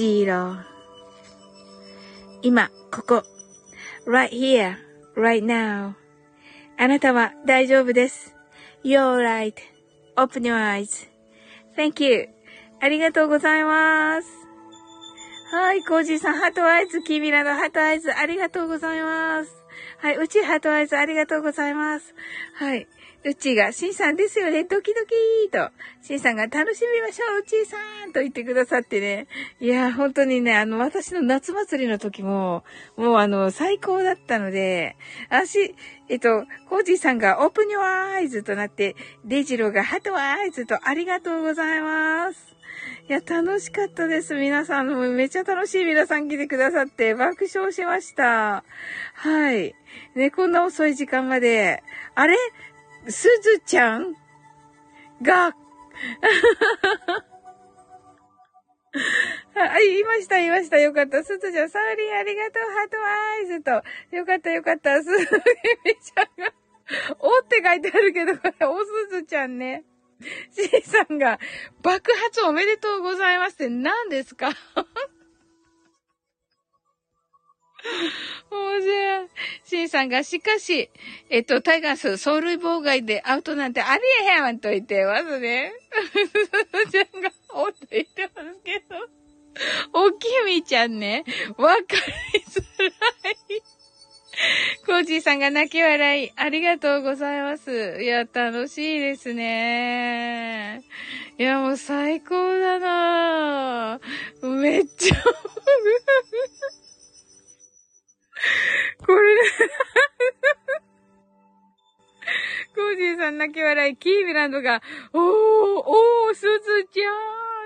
[0.00, 0.56] 2 1 0
[2.40, 3.22] 今、ここ。
[4.06, 4.76] right here,
[5.14, 5.92] right now.
[6.78, 8.34] あなたは大丈夫です。
[8.82, 9.18] You're
[10.16, 12.30] right.Open your eyes.Thank you.
[12.80, 14.28] ありがとうございます。
[15.52, 19.59] はい、コージーさん、 heart eyes、キミラの heart eyes、ありがとうございます。
[20.00, 22.14] はい、うち heart eyes、ありがとうございます。
[22.54, 22.88] はい。
[23.22, 25.70] うちが、しんさんですよね、ドキドキーと、
[26.00, 27.76] しんさんが楽しみましょう、うちさ
[28.06, 29.26] んと言ってくださってね。
[29.60, 32.64] いや、本当にね、あの、私の夏祭りの時も、
[32.96, 34.96] もうあの、最高だったので、
[35.28, 35.74] 私、
[36.08, 38.96] えっと、コージーさんがオープニュアイズとなって、
[39.26, 42.49] デイジローがハトアイズとありがとうございます。
[43.08, 44.34] いや、楽しかったです。
[44.34, 48.64] 皆さん、めっちゃ楽しい皆さん来てくださって爆笑しました。
[49.14, 49.74] はい。
[50.14, 51.82] ね、こんな遅い時間まで。
[52.14, 52.36] あれ？
[53.08, 54.14] すずちゃん？
[55.22, 55.46] が、
[59.54, 60.78] あ、言いました、言いました。
[60.78, 61.22] よかった。
[61.22, 63.70] すずちゃん、サーリーありがとう、ハートアイズと。
[64.16, 65.02] よかった、よかった。
[65.02, 66.52] すずちゃんが、
[67.18, 69.84] おって書いてあるけど、これ、おすずちゃんね。
[70.52, 71.38] C さんが、
[71.82, 74.50] 爆発おめでとうございますって何ですか？
[78.50, 79.28] 面白い。
[79.64, 80.90] シンさんが、しかし、
[81.30, 85.72] えっと、タイガース、走塁妨害でアウトなんてありえへんわんと言ってますね。
[86.90, 88.96] ちゃんが、おっと言ってますけど。
[89.94, 91.24] おきみちゃんね、
[91.56, 91.82] わか
[92.34, 93.62] りづらい。
[94.86, 97.98] コージーさんが泣き笑い、ありがとうございます。
[98.00, 100.82] いや、楽しいですね。
[101.38, 104.00] いや、もう最高だな
[104.42, 105.16] めっちゃ
[109.06, 109.36] これ、
[112.74, 114.82] コージーさん泣き笑い、キーミランドが、
[115.12, 115.22] おー、
[115.86, 116.48] おー、すず
[116.92, 117.10] ちゃ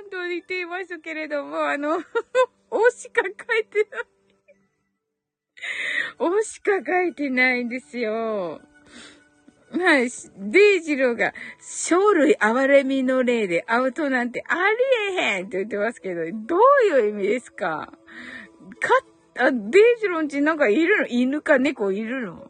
[0.01, 2.03] んと言っていましたけれども、あの、
[2.70, 3.35] おしか書い
[3.66, 4.14] てない。
[6.45, 8.61] しか書いてないんですよ。
[9.73, 10.09] はい。
[10.39, 17.93] デイジローが、生類憐れみの例でアウトなんてありえへんって言ってますけど、どういう意味ですか？
[19.37, 21.07] かあ、デイジロンちなんかいるの？
[21.09, 22.49] 犬か猫いるの？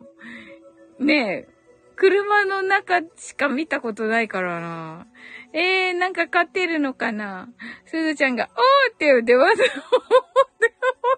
[0.99, 1.55] ねえ。
[1.97, 5.07] 車の中しか見たことないからな。
[5.53, 7.49] えー、なんか飼ってるのかな？
[7.87, 9.63] すずちゃんが、おーって言ってます。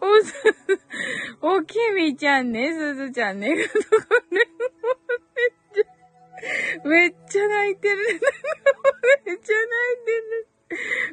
[0.00, 0.34] おす、
[1.42, 3.54] おきみちゃんね、すずちゃん ね。
[6.84, 7.96] めっちゃ泣いてる。
[9.24, 10.48] めっちゃ泣いてる。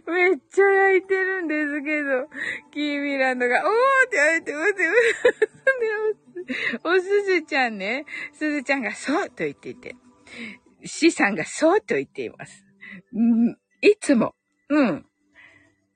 [0.08, 2.28] めっちゃ泣いてるんですけど、
[2.72, 3.72] キーミランドが、おー
[4.08, 4.92] って言われてますよ。
[6.84, 9.96] おすずちゃんね、すずちゃんがそうと言っていて、
[10.84, 12.66] しさんがそうと言っています。
[13.82, 14.36] いつも、
[14.70, 15.06] うん。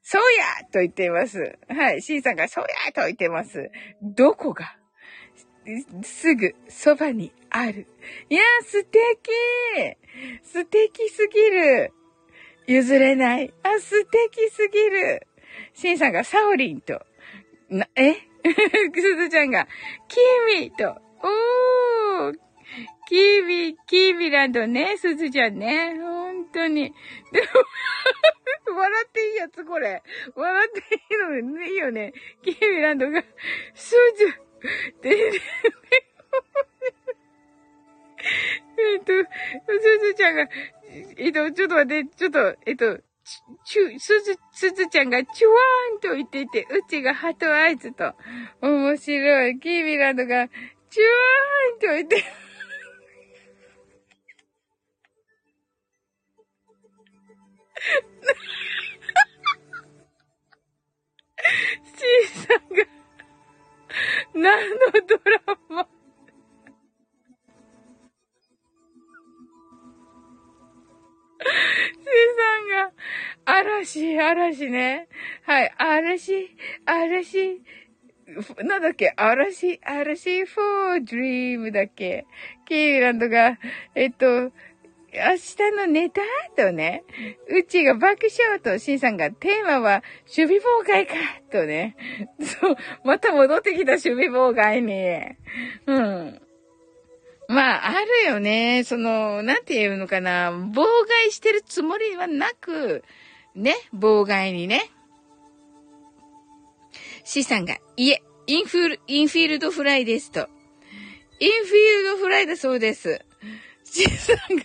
[0.09, 0.21] そう
[0.61, 1.59] やと言っています。
[1.67, 2.01] はい。
[2.01, 3.69] シンさんがそうやと言ってます。
[4.01, 4.77] どこが？
[6.01, 7.87] すぐそばにある。
[8.29, 9.01] いや、素敵
[10.43, 11.91] 素敵すぎる
[12.67, 13.53] 譲れない。
[13.63, 15.27] あ、素敵すぎる
[15.73, 17.05] シンさんがサオリンと、
[17.69, 18.13] な、え？
[18.95, 19.67] すずちゃんが、
[20.07, 20.17] キ
[20.61, 22.46] ミと、おー
[23.07, 25.95] キービー、キービランドね、すずちゃんね。
[25.97, 26.93] ほんとに。
[27.31, 27.41] で
[28.69, 30.03] も笑っていいやつ、これ。
[30.35, 32.13] 笑っていいの、いいよね。
[32.43, 33.23] キービランドが、
[33.73, 35.09] すず、って、
[38.77, 40.49] えっと、すずちゃんが、
[41.17, 42.99] えっと、ちょっと待って、ちょっと、えっと、
[43.63, 48.15] ちゅ、すず、すずちゃんがチュワーンと言っていて、うちがハトアイズと。
[48.61, 49.59] 面白い。
[49.59, 50.49] キービランドが、
[50.89, 52.46] チュワーンと言って、
[61.95, 62.85] C さんが、
[64.33, 64.77] 何の
[65.07, 65.87] ドラマ？
[72.37, 72.91] さんが、
[73.45, 75.07] 嵐、嵐ね。
[75.43, 77.61] はい、嵐、嵐、
[78.63, 79.13] なんだっけ？
[79.15, 82.25] 嵐、嵐 for dream だっけ？
[82.67, 83.57] キーランドが、
[83.95, 84.51] えっと、
[85.17, 86.21] 明日のネタ？
[86.55, 87.03] とね、
[87.49, 91.13] うちが爆笑と、シンさんがテーマは守備妨害か？
[91.51, 91.95] とね。
[92.39, 94.93] そう、また戻ってきた守備妨害に。
[95.85, 96.41] うん。
[97.49, 97.93] まあ、あ
[98.25, 98.83] るよね。
[98.83, 100.51] その、なんて言うのかな。
[100.51, 103.03] 妨害してるつもりはなく、
[103.55, 104.89] ね、妨害にね。
[107.23, 110.49] シさんが、いえ、インフィル、インフィールドフライですと。
[111.39, 111.71] インフィー
[112.03, 113.21] ルドフライだそうです。
[113.85, 114.63] シさんが、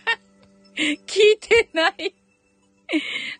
[0.76, 2.14] 聞いてない。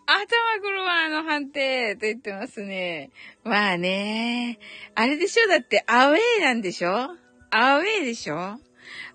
[0.05, 3.11] 頭クロワーの判定と言ってますね。
[3.43, 4.59] まあね。
[4.95, 5.47] あれでしょ？
[5.47, 7.09] だってアウェイなんでしょ？
[7.51, 8.57] アウェイでしょ？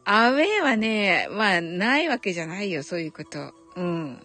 [0.05, 3.53] アウェイはね、まあないわけじゃないよ、そういうこと。
[3.77, 4.25] うん。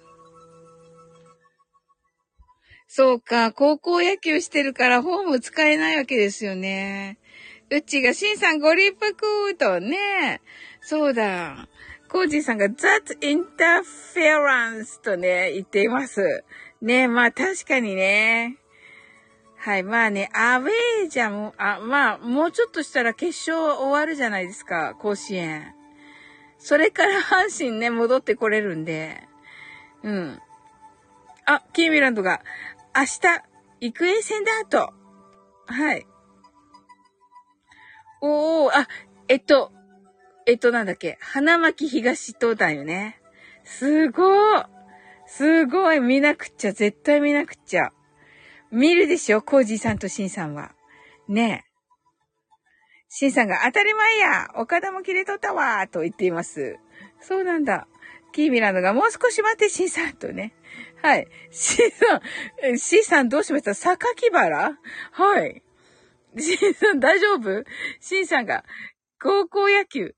[2.87, 7.17] そうか、高校野球してるからホーム使えないわけですよね。
[7.71, 10.41] うちが、しんさんご立腹とね。
[10.81, 11.67] そうだ。
[12.13, 16.43] コージーさんが That interference とね、言っています。
[16.79, 18.59] ね、まあ確かにね。
[19.57, 25.73] はい、まあね、アウェーじゃも、あ、まあ、もうちょっとしたら決勝終わるじゃないですか、甲子園。
[26.59, 29.23] それから阪神ね、戻ってこれるんで。
[30.03, 30.39] うん。
[31.45, 32.41] あ、キーミランドが、
[32.95, 33.43] 明日、
[33.79, 34.93] 育英戦だと。
[35.65, 36.05] はい。
[38.21, 38.87] おー、あ、
[39.29, 39.71] えっと、
[40.45, 43.19] えっと、なんだっけ、花巻東東だよね。
[43.63, 44.63] すごい。
[45.25, 45.99] すごい。
[45.99, 46.73] 見なくっちゃ。
[46.73, 47.91] 絶対見なくっちゃ。
[48.71, 49.41] 見るでしょ？
[49.41, 50.73] コージーさんとシンさんは。
[51.27, 51.69] ねえ。
[53.07, 56.77] シンさんが当たり前や岡田も切れとったわと言っています。
[57.21, 57.87] そうなんだ。
[58.33, 60.53] キーミランドがもう少し待って、シンさんとね。
[61.03, 61.27] はい。
[61.51, 62.21] シンさ
[62.69, 63.75] ん、シンさんどうしました？
[63.75, 64.77] 榊原？
[65.11, 65.63] はい。
[66.37, 67.63] シンさん大丈夫？
[67.99, 68.65] シンさんが、
[69.23, 70.15] 高校野球、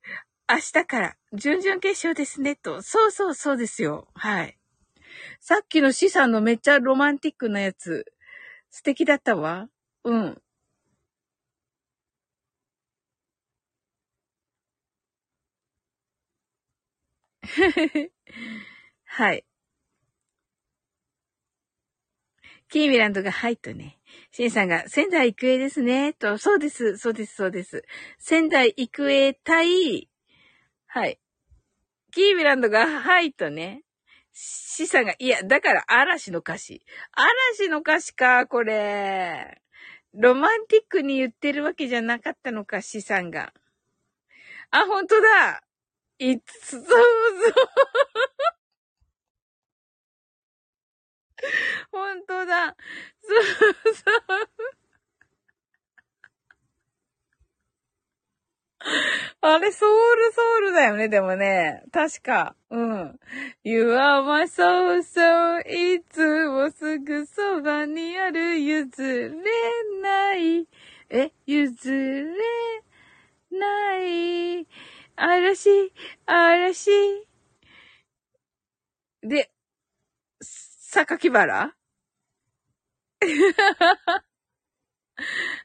[0.50, 2.82] 明日から準々決勝ですね、と。
[2.82, 4.08] そうそうそうですよ。
[4.16, 4.58] はい。
[5.40, 8.12] さっきの資産のめっちゃロマンティックなやつ、
[8.72, 9.70] 素敵だったわ。
[10.06, 10.42] うん。
[19.06, 19.46] はい。
[22.70, 24.00] キーミランドがはいとね。
[24.36, 26.12] シンさんが仙台育英ですね。
[26.12, 27.86] と、そうです、そうです、そうです。
[28.20, 30.10] 仙台育英対、
[30.88, 31.22] はい。
[32.12, 33.84] キーミランドがはいとね。
[34.34, 36.86] シさんが、いや、だから嵐の歌詞。
[37.54, 39.62] 嵐の歌詞か、これ。
[40.14, 43.54] ロマンティックに言ってるわけじゃなかったのか、シさんが。
[44.70, 45.64] あ、ほんとだ。
[46.20, 47.02] いつ、そうそう。
[51.92, 52.76] ほんとだ。
[53.22, 54.86] そうそう。
[59.42, 61.84] あれ、ソウルソウルだよね、でもね。
[61.92, 62.56] 確か。
[62.70, 63.20] うん。
[63.64, 69.32] You are my soul, so いつもすぐそばにある譲れ
[70.02, 70.68] ない。
[71.10, 72.26] え、譲れ
[73.52, 74.68] ない。
[75.16, 75.94] 嵐、
[76.26, 76.90] 嵐。
[79.22, 79.52] で、
[81.04, 81.76] 榊原？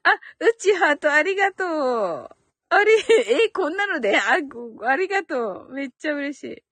[0.03, 2.29] あ、うちハートありがとう。
[2.73, 2.93] あれ、
[3.47, 4.39] え、こんなので、あ、
[4.87, 5.73] ありがとう。
[5.73, 6.63] めっちゃ嬉しい。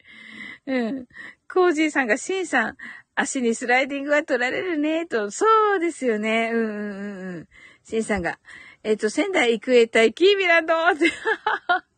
[0.73, 1.07] うん。
[1.49, 2.77] コージーさんが、シンさん、
[3.15, 5.31] 足にスライディングは取られるね、と。
[5.31, 5.47] そ
[5.77, 6.51] うですよね。
[6.53, 7.49] うんうんうんうん。
[7.83, 8.39] シンさんが、
[8.85, 11.11] えっ、ー、と、仙台育英対キーミランドって。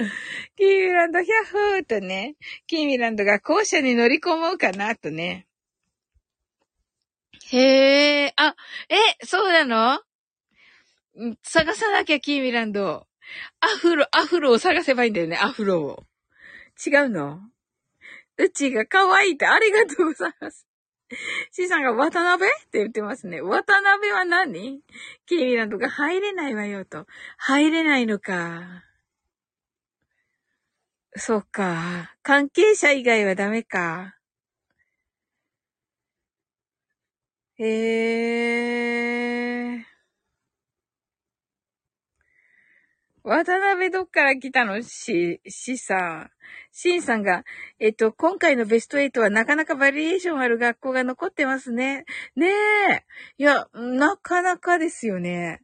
[0.56, 2.36] キーミランド、ヒャッフーとね、
[2.66, 5.46] キーミランドが校舎に乗り込もうかな、とね。
[7.52, 8.54] へえ、あ、
[8.88, 10.00] え、そうなの？
[11.42, 13.06] 探さなきゃ、キーミランド。
[13.60, 16.04] アフロ、アフロを探せばいいんだよね、アフロを。
[16.84, 17.40] 違うの？
[18.38, 20.66] うちが可愛いってありがとうございます。
[21.50, 23.40] C さんが渡辺って言ってますね。
[23.42, 24.80] 渡辺は何？
[25.26, 27.06] キーミランドが入れないわよと。
[27.36, 28.84] 入れないのか。
[31.16, 32.14] そうか。
[32.22, 34.16] 関係者以外はダメか。
[37.58, 39.84] えー。
[43.22, 44.82] 渡辺どっから来たの？
[44.82, 46.30] し、しさん。
[46.72, 47.44] しんさんが、
[47.78, 52.04] えっと、今回のベスト8はなかなかバリエーションある学校が残ってますね。
[52.34, 53.04] ねえ。
[53.38, 55.60] いや、なかなかですよね。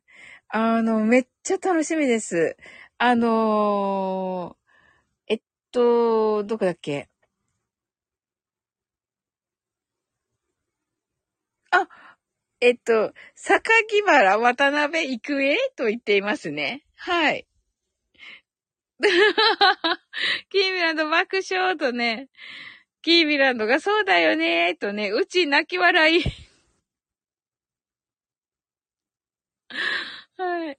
[0.49, 2.57] あの、めっちゃ楽しみです。
[2.99, 4.66] あのー、
[5.77, 7.11] と、どこだっけ？
[11.71, 11.89] あ、
[12.61, 16.85] えっと、坂木原渡辺育英と言っていますね。
[16.97, 17.47] はい。
[20.49, 22.29] キーミランド爆笑とね、
[23.03, 26.23] キーミランドがそうだよねとね、うち泣き笑い。
[30.39, 30.79] はい。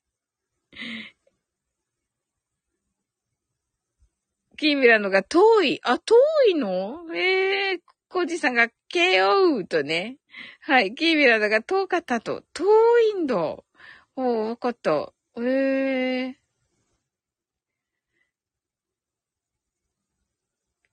[4.58, 5.80] キーミランドが遠い。
[5.84, 6.16] あ、遠
[6.50, 7.06] いの？
[7.14, 7.80] ええー、
[8.10, 10.18] コージさんが KO とね。
[10.62, 10.96] はい。
[10.96, 12.44] キーミランドが遠かったと。
[12.54, 12.66] 遠
[13.18, 13.36] いんだ。
[13.36, 15.14] おー、わかった。
[15.38, 16.40] ええ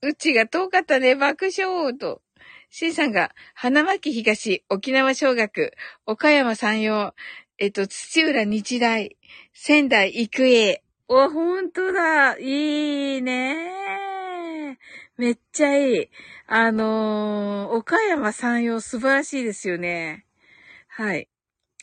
[0.03, 0.07] ー。
[0.07, 2.21] うちが遠かったね、爆笑と。
[2.69, 5.73] C さんが、花巻東、沖縄小学、
[6.05, 7.15] 岡山山陽、
[7.57, 9.17] えっと、土浦日大、
[9.53, 10.84] 仙台育英。
[11.07, 12.37] お、ほんとだ。
[12.39, 14.77] いいね
[15.17, 16.09] めっちゃいい。
[16.47, 20.25] あのー、岡山山陽素晴らしいですよね。
[20.87, 21.29] はい。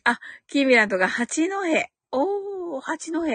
[0.05, 0.19] あ、
[0.49, 1.55] キーミランドが八戸。
[2.11, 3.27] おー、八戸。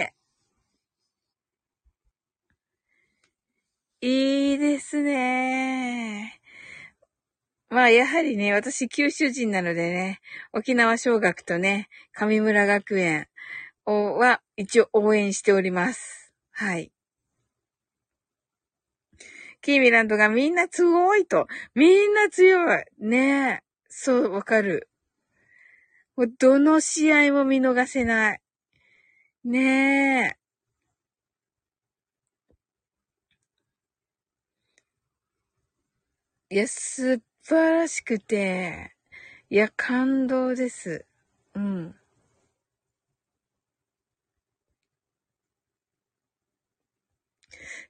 [4.02, 6.40] いいですね。
[7.70, 10.20] まあ、やはりね、私、九州人なのでね、
[10.54, 13.28] 沖縄小学とね、上村学園
[13.86, 16.34] をは、一応応援しております。
[16.52, 16.92] はい。
[19.62, 21.48] キーミランドがみんな強いと。
[21.76, 22.84] みんな強い。
[23.00, 23.64] ねえ。
[23.88, 24.90] そう、わかる。
[26.16, 28.42] もう、どの試合も見逃せない。
[29.44, 30.38] ね
[36.50, 36.56] え。
[36.56, 38.96] いや、素晴らしくて、
[39.50, 41.06] いや、感動です。
[41.56, 41.96] うん。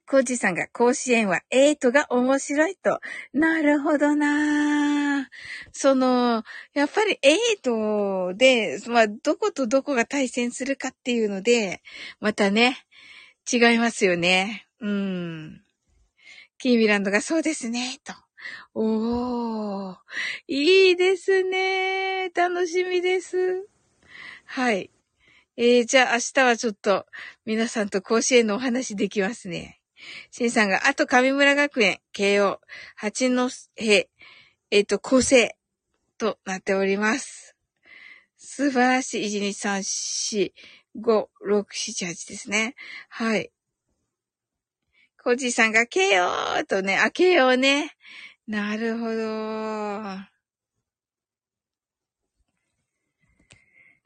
[0.08, 2.98] コージさんが甲子園はエイトが面白いと。
[3.34, 5.28] なるほどな
[5.72, 11.82] その、やっぱりエイトで、まあ、どことどこが対戦するかっていうので、
[12.20, 12.78] またね、
[13.52, 14.66] 違いますよね。
[14.80, 15.62] うん。
[16.56, 18.14] キーミランドがそうですね、と。
[18.74, 19.96] おー、
[20.46, 22.30] いいですね。
[22.30, 23.68] 楽しみです。
[24.46, 24.90] はい。
[25.58, 27.04] えー、じゃあ明日はちょっと
[27.44, 29.77] 皆さんと甲子園のお話できますね。
[30.30, 32.60] シンさんが、あと上村学園、慶応、
[32.96, 34.08] 八のへ、
[34.70, 35.56] えっ、ー、と、構成
[36.18, 37.56] となっております。
[38.36, 39.38] 素晴らしい。
[39.38, 40.52] 1、2、3、
[40.96, 42.74] 4、5、6、7、8ですね。
[43.08, 43.50] はい。
[45.22, 46.28] コージさんが、慶応
[46.66, 47.96] とね、あ、慶応ね。
[48.46, 50.38] なるほど。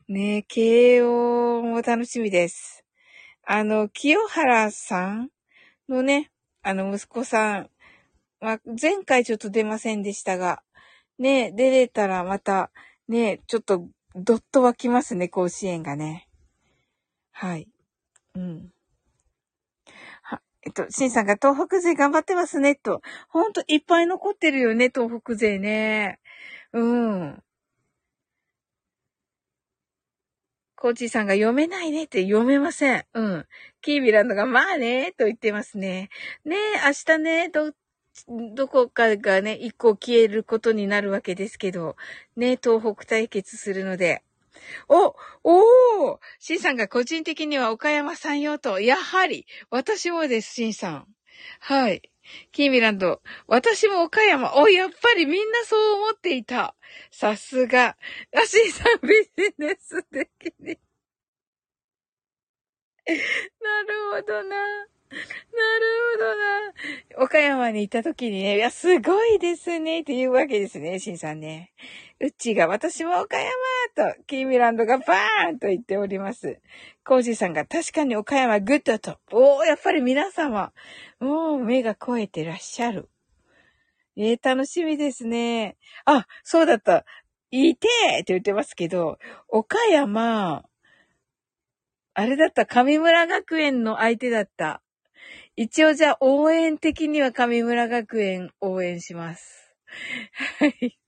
[0.08, 2.84] ね、慶応も楽しみです。
[3.44, 5.30] あの、清原さん
[5.88, 6.30] のね、
[6.62, 7.70] あの、息子さん、
[8.40, 10.62] ま、前回ちょっと出ませんでしたが、
[11.18, 12.70] ね、出れたらまた、
[13.08, 16.28] ね、ちょっと、どっと湧きますね、甲子園がね。
[17.32, 17.68] はい。
[18.34, 18.72] うん。
[20.64, 23.02] えっと、シンさんが東北勢頑張ってますね、と。
[23.28, 26.20] ほんといっぱい残ってるよね、東北勢ね。
[26.72, 27.42] うん。
[30.82, 33.04] コーチーさんが読めないねって読めません。
[33.14, 33.46] うん。
[33.82, 36.10] キービランドがまあね、と言ってますね。
[36.44, 37.72] ね、明日ね、ど、
[38.56, 41.94] どこかがね、一個消えることになるわけですけど、
[42.34, 44.24] ね、東北対決するので、
[44.88, 45.14] お、
[45.44, 51.06] おーシンさんが個人的には岡山さんよと、やはり、私もです、シンさん。
[51.60, 52.02] はい。
[52.52, 53.20] キーミランド。
[53.46, 54.54] 私も岡山。
[54.54, 56.74] お、やっぱりみんなそう思っていた。
[57.10, 57.96] さすが。
[58.34, 60.78] アシーさんビジネス的に。
[63.06, 64.56] なるほどな。
[65.12, 65.26] なる
[66.14, 67.24] ほどな。
[67.24, 71.72] 岡山に行った時にね、いや、すごいですね、って言うわけですね、シンさんね。
[72.20, 73.50] うっちーが、私も岡山
[74.14, 76.60] と、キーミランドがバーンと言っております。
[77.04, 79.18] コージーさんが、確かに岡山グッドと。
[79.32, 80.72] おー、やっぱり皆様、
[81.22, 83.08] もう目が肥えてらっしゃる。
[84.16, 85.76] えー、楽しみですね。
[86.04, 87.04] あ、そうだった。
[87.52, 89.18] いてーって言ってますけど、
[89.48, 90.64] 岡山、
[92.14, 94.82] あれだった、上村学園の相手だった。
[95.54, 99.76] 一応じゃあ応援的には上村学園応援します。
[100.58, 100.98] はい。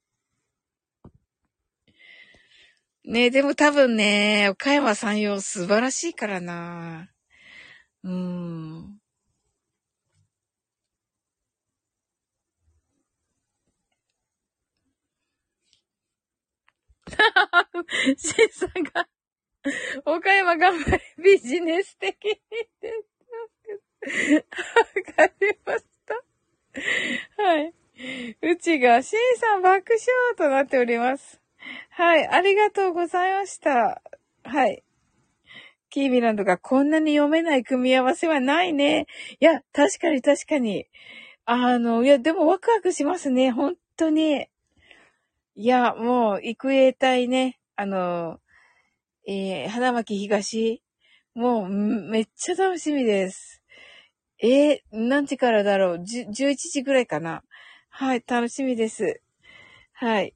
[3.04, 7.10] ねでも多分ね、岡山山陽素晴らしいからな。
[8.04, 9.03] うーん。
[18.16, 19.08] シンさんが、
[20.04, 22.30] 岡山頑張れ、ビジネス的に
[24.04, 24.42] わ
[25.16, 27.42] かりました。
[27.42, 27.74] はい。
[28.42, 31.40] うちが、シンさん爆笑となっております。
[31.90, 32.26] はい。
[32.26, 34.02] ありがとうございました。
[34.44, 34.82] はい。
[35.90, 39.06] キービランドがこんなに読めない組み合わせはないね。
[39.40, 40.86] いや、確かに確かに。
[41.44, 43.52] あの、いや、でもワクワクしますね。
[43.52, 44.48] 本当に。
[45.56, 47.60] いや、もう、育英隊ね。
[47.76, 48.40] あの、
[49.24, 50.82] えー、花巻東。
[51.34, 53.62] もう、めっちゃ楽しみです。
[54.42, 57.44] えー、何時からだろう ?11 時ぐらいかな
[57.88, 59.20] はい、楽しみです。
[59.92, 60.34] はい。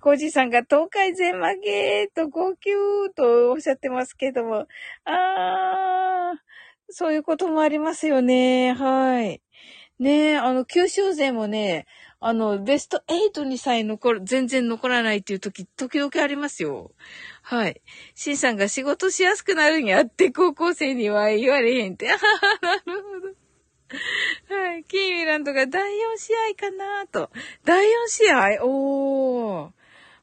[0.00, 2.64] コージさんが東海全負けと号泣
[3.14, 4.66] とおっしゃってますけども。
[5.04, 6.38] あー、
[6.88, 8.72] そういうこともありますよね。
[8.72, 9.40] はい。
[10.00, 11.86] ねあの、九州勢もね、
[12.18, 16.92] あの、ベスト8にさえ残る、全然残らないっていう時、時々ありますよ。
[17.42, 17.82] はい。
[18.14, 22.10] シンさんが仕事しやすくなるんやって高校生には言われへんって。
[22.10, 22.16] あ
[22.62, 23.46] なるほど。
[24.56, 24.84] はい。
[24.84, 27.30] キーミランドが第4試合かなと。
[27.64, 28.64] 第4試合？
[28.64, 29.70] おー。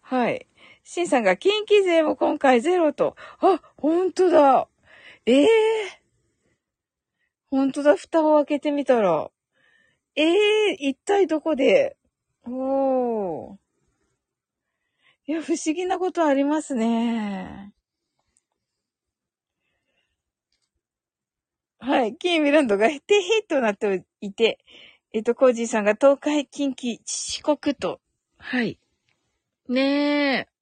[0.01, 0.47] はい。
[0.83, 3.15] シンさんが近畿勢も今回ゼロと。
[3.39, 4.67] あ、ほんとだ。
[5.25, 5.47] ええー。
[7.51, 7.95] ほんとだ。
[7.95, 9.29] 蓋を開けてみたら。
[10.15, 10.23] え
[10.71, 11.97] えー、一体どこで？
[12.45, 13.57] おー。
[15.25, 17.73] いや、不思議なことありますね。
[21.79, 22.15] はい。
[22.15, 24.59] キーミランドがヘテヘとなっていて、
[25.13, 27.99] えっと、コージーさんが東海、近畿、四国と。
[28.37, 28.79] はい。
[29.67, 30.52] ねえ。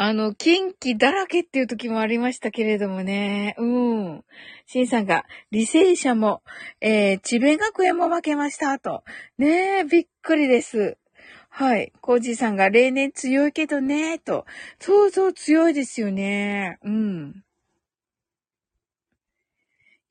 [0.00, 3.56] あの、近畿だらけっていう時もありましたけれどもね。
[3.58, 4.24] うん。
[4.66, 6.40] シンさんが、履正社も、
[6.80, 9.02] えー、智弁学園も負けました、と。
[9.38, 10.98] ねえ、びっくりです。
[11.48, 11.92] はい。
[12.00, 14.46] コージさんが、例年強いけどね、と。
[14.78, 16.78] そうそう強いですよね。
[16.84, 17.42] うん。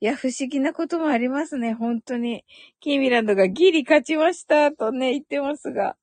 [0.00, 2.44] いや、不思議なこともありますね、本当に。
[2.80, 5.96] キーミランドがギリ勝ちました、とね、言ってますが。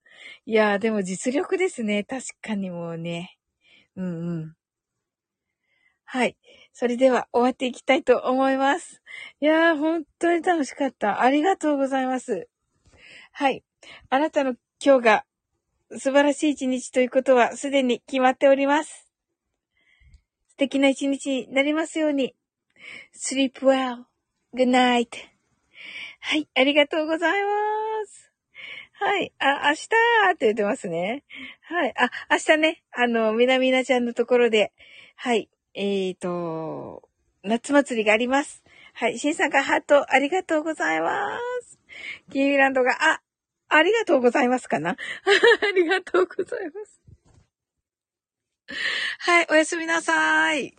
[0.47, 2.03] いや、でも実力ですね。
[2.03, 3.34] 確かにもうね。
[3.95, 4.55] うんうん。
[6.05, 6.37] はい。
[6.73, 9.01] それでは終わっていきたいと思います。
[9.41, 11.21] いやー、本当に楽しかった。
[11.21, 12.47] ありがとうございます。
[13.31, 13.63] はい。
[14.09, 15.25] あなたの今日が
[15.91, 19.07] 素晴らしい一日ということはすでに決まっております。
[20.49, 22.35] 素敵な一日になりますように。
[23.13, 25.09] sleep well.good night.
[26.19, 26.47] はい。
[26.55, 27.49] ありがとうございま
[28.07, 28.24] す。
[28.97, 29.33] はい。
[29.39, 29.83] あ、明日
[30.33, 31.23] って言ってますね。
[31.61, 31.93] はい。
[31.97, 34.71] あ、明日ね、あの、みなみなちゃんのところで、
[35.17, 35.49] はい。
[35.73, 37.03] えーと、
[37.43, 38.63] 夏祭りがあります。
[38.93, 39.19] はい。
[39.19, 41.77] 新さんがハートありがとうございます。
[42.31, 43.21] キーランドが、あ、
[43.67, 44.95] ありがとうございますかな あ
[45.75, 47.01] りがとうございます。
[49.19, 49.47] はい。
[49.49, 50.73] おやすみなさい。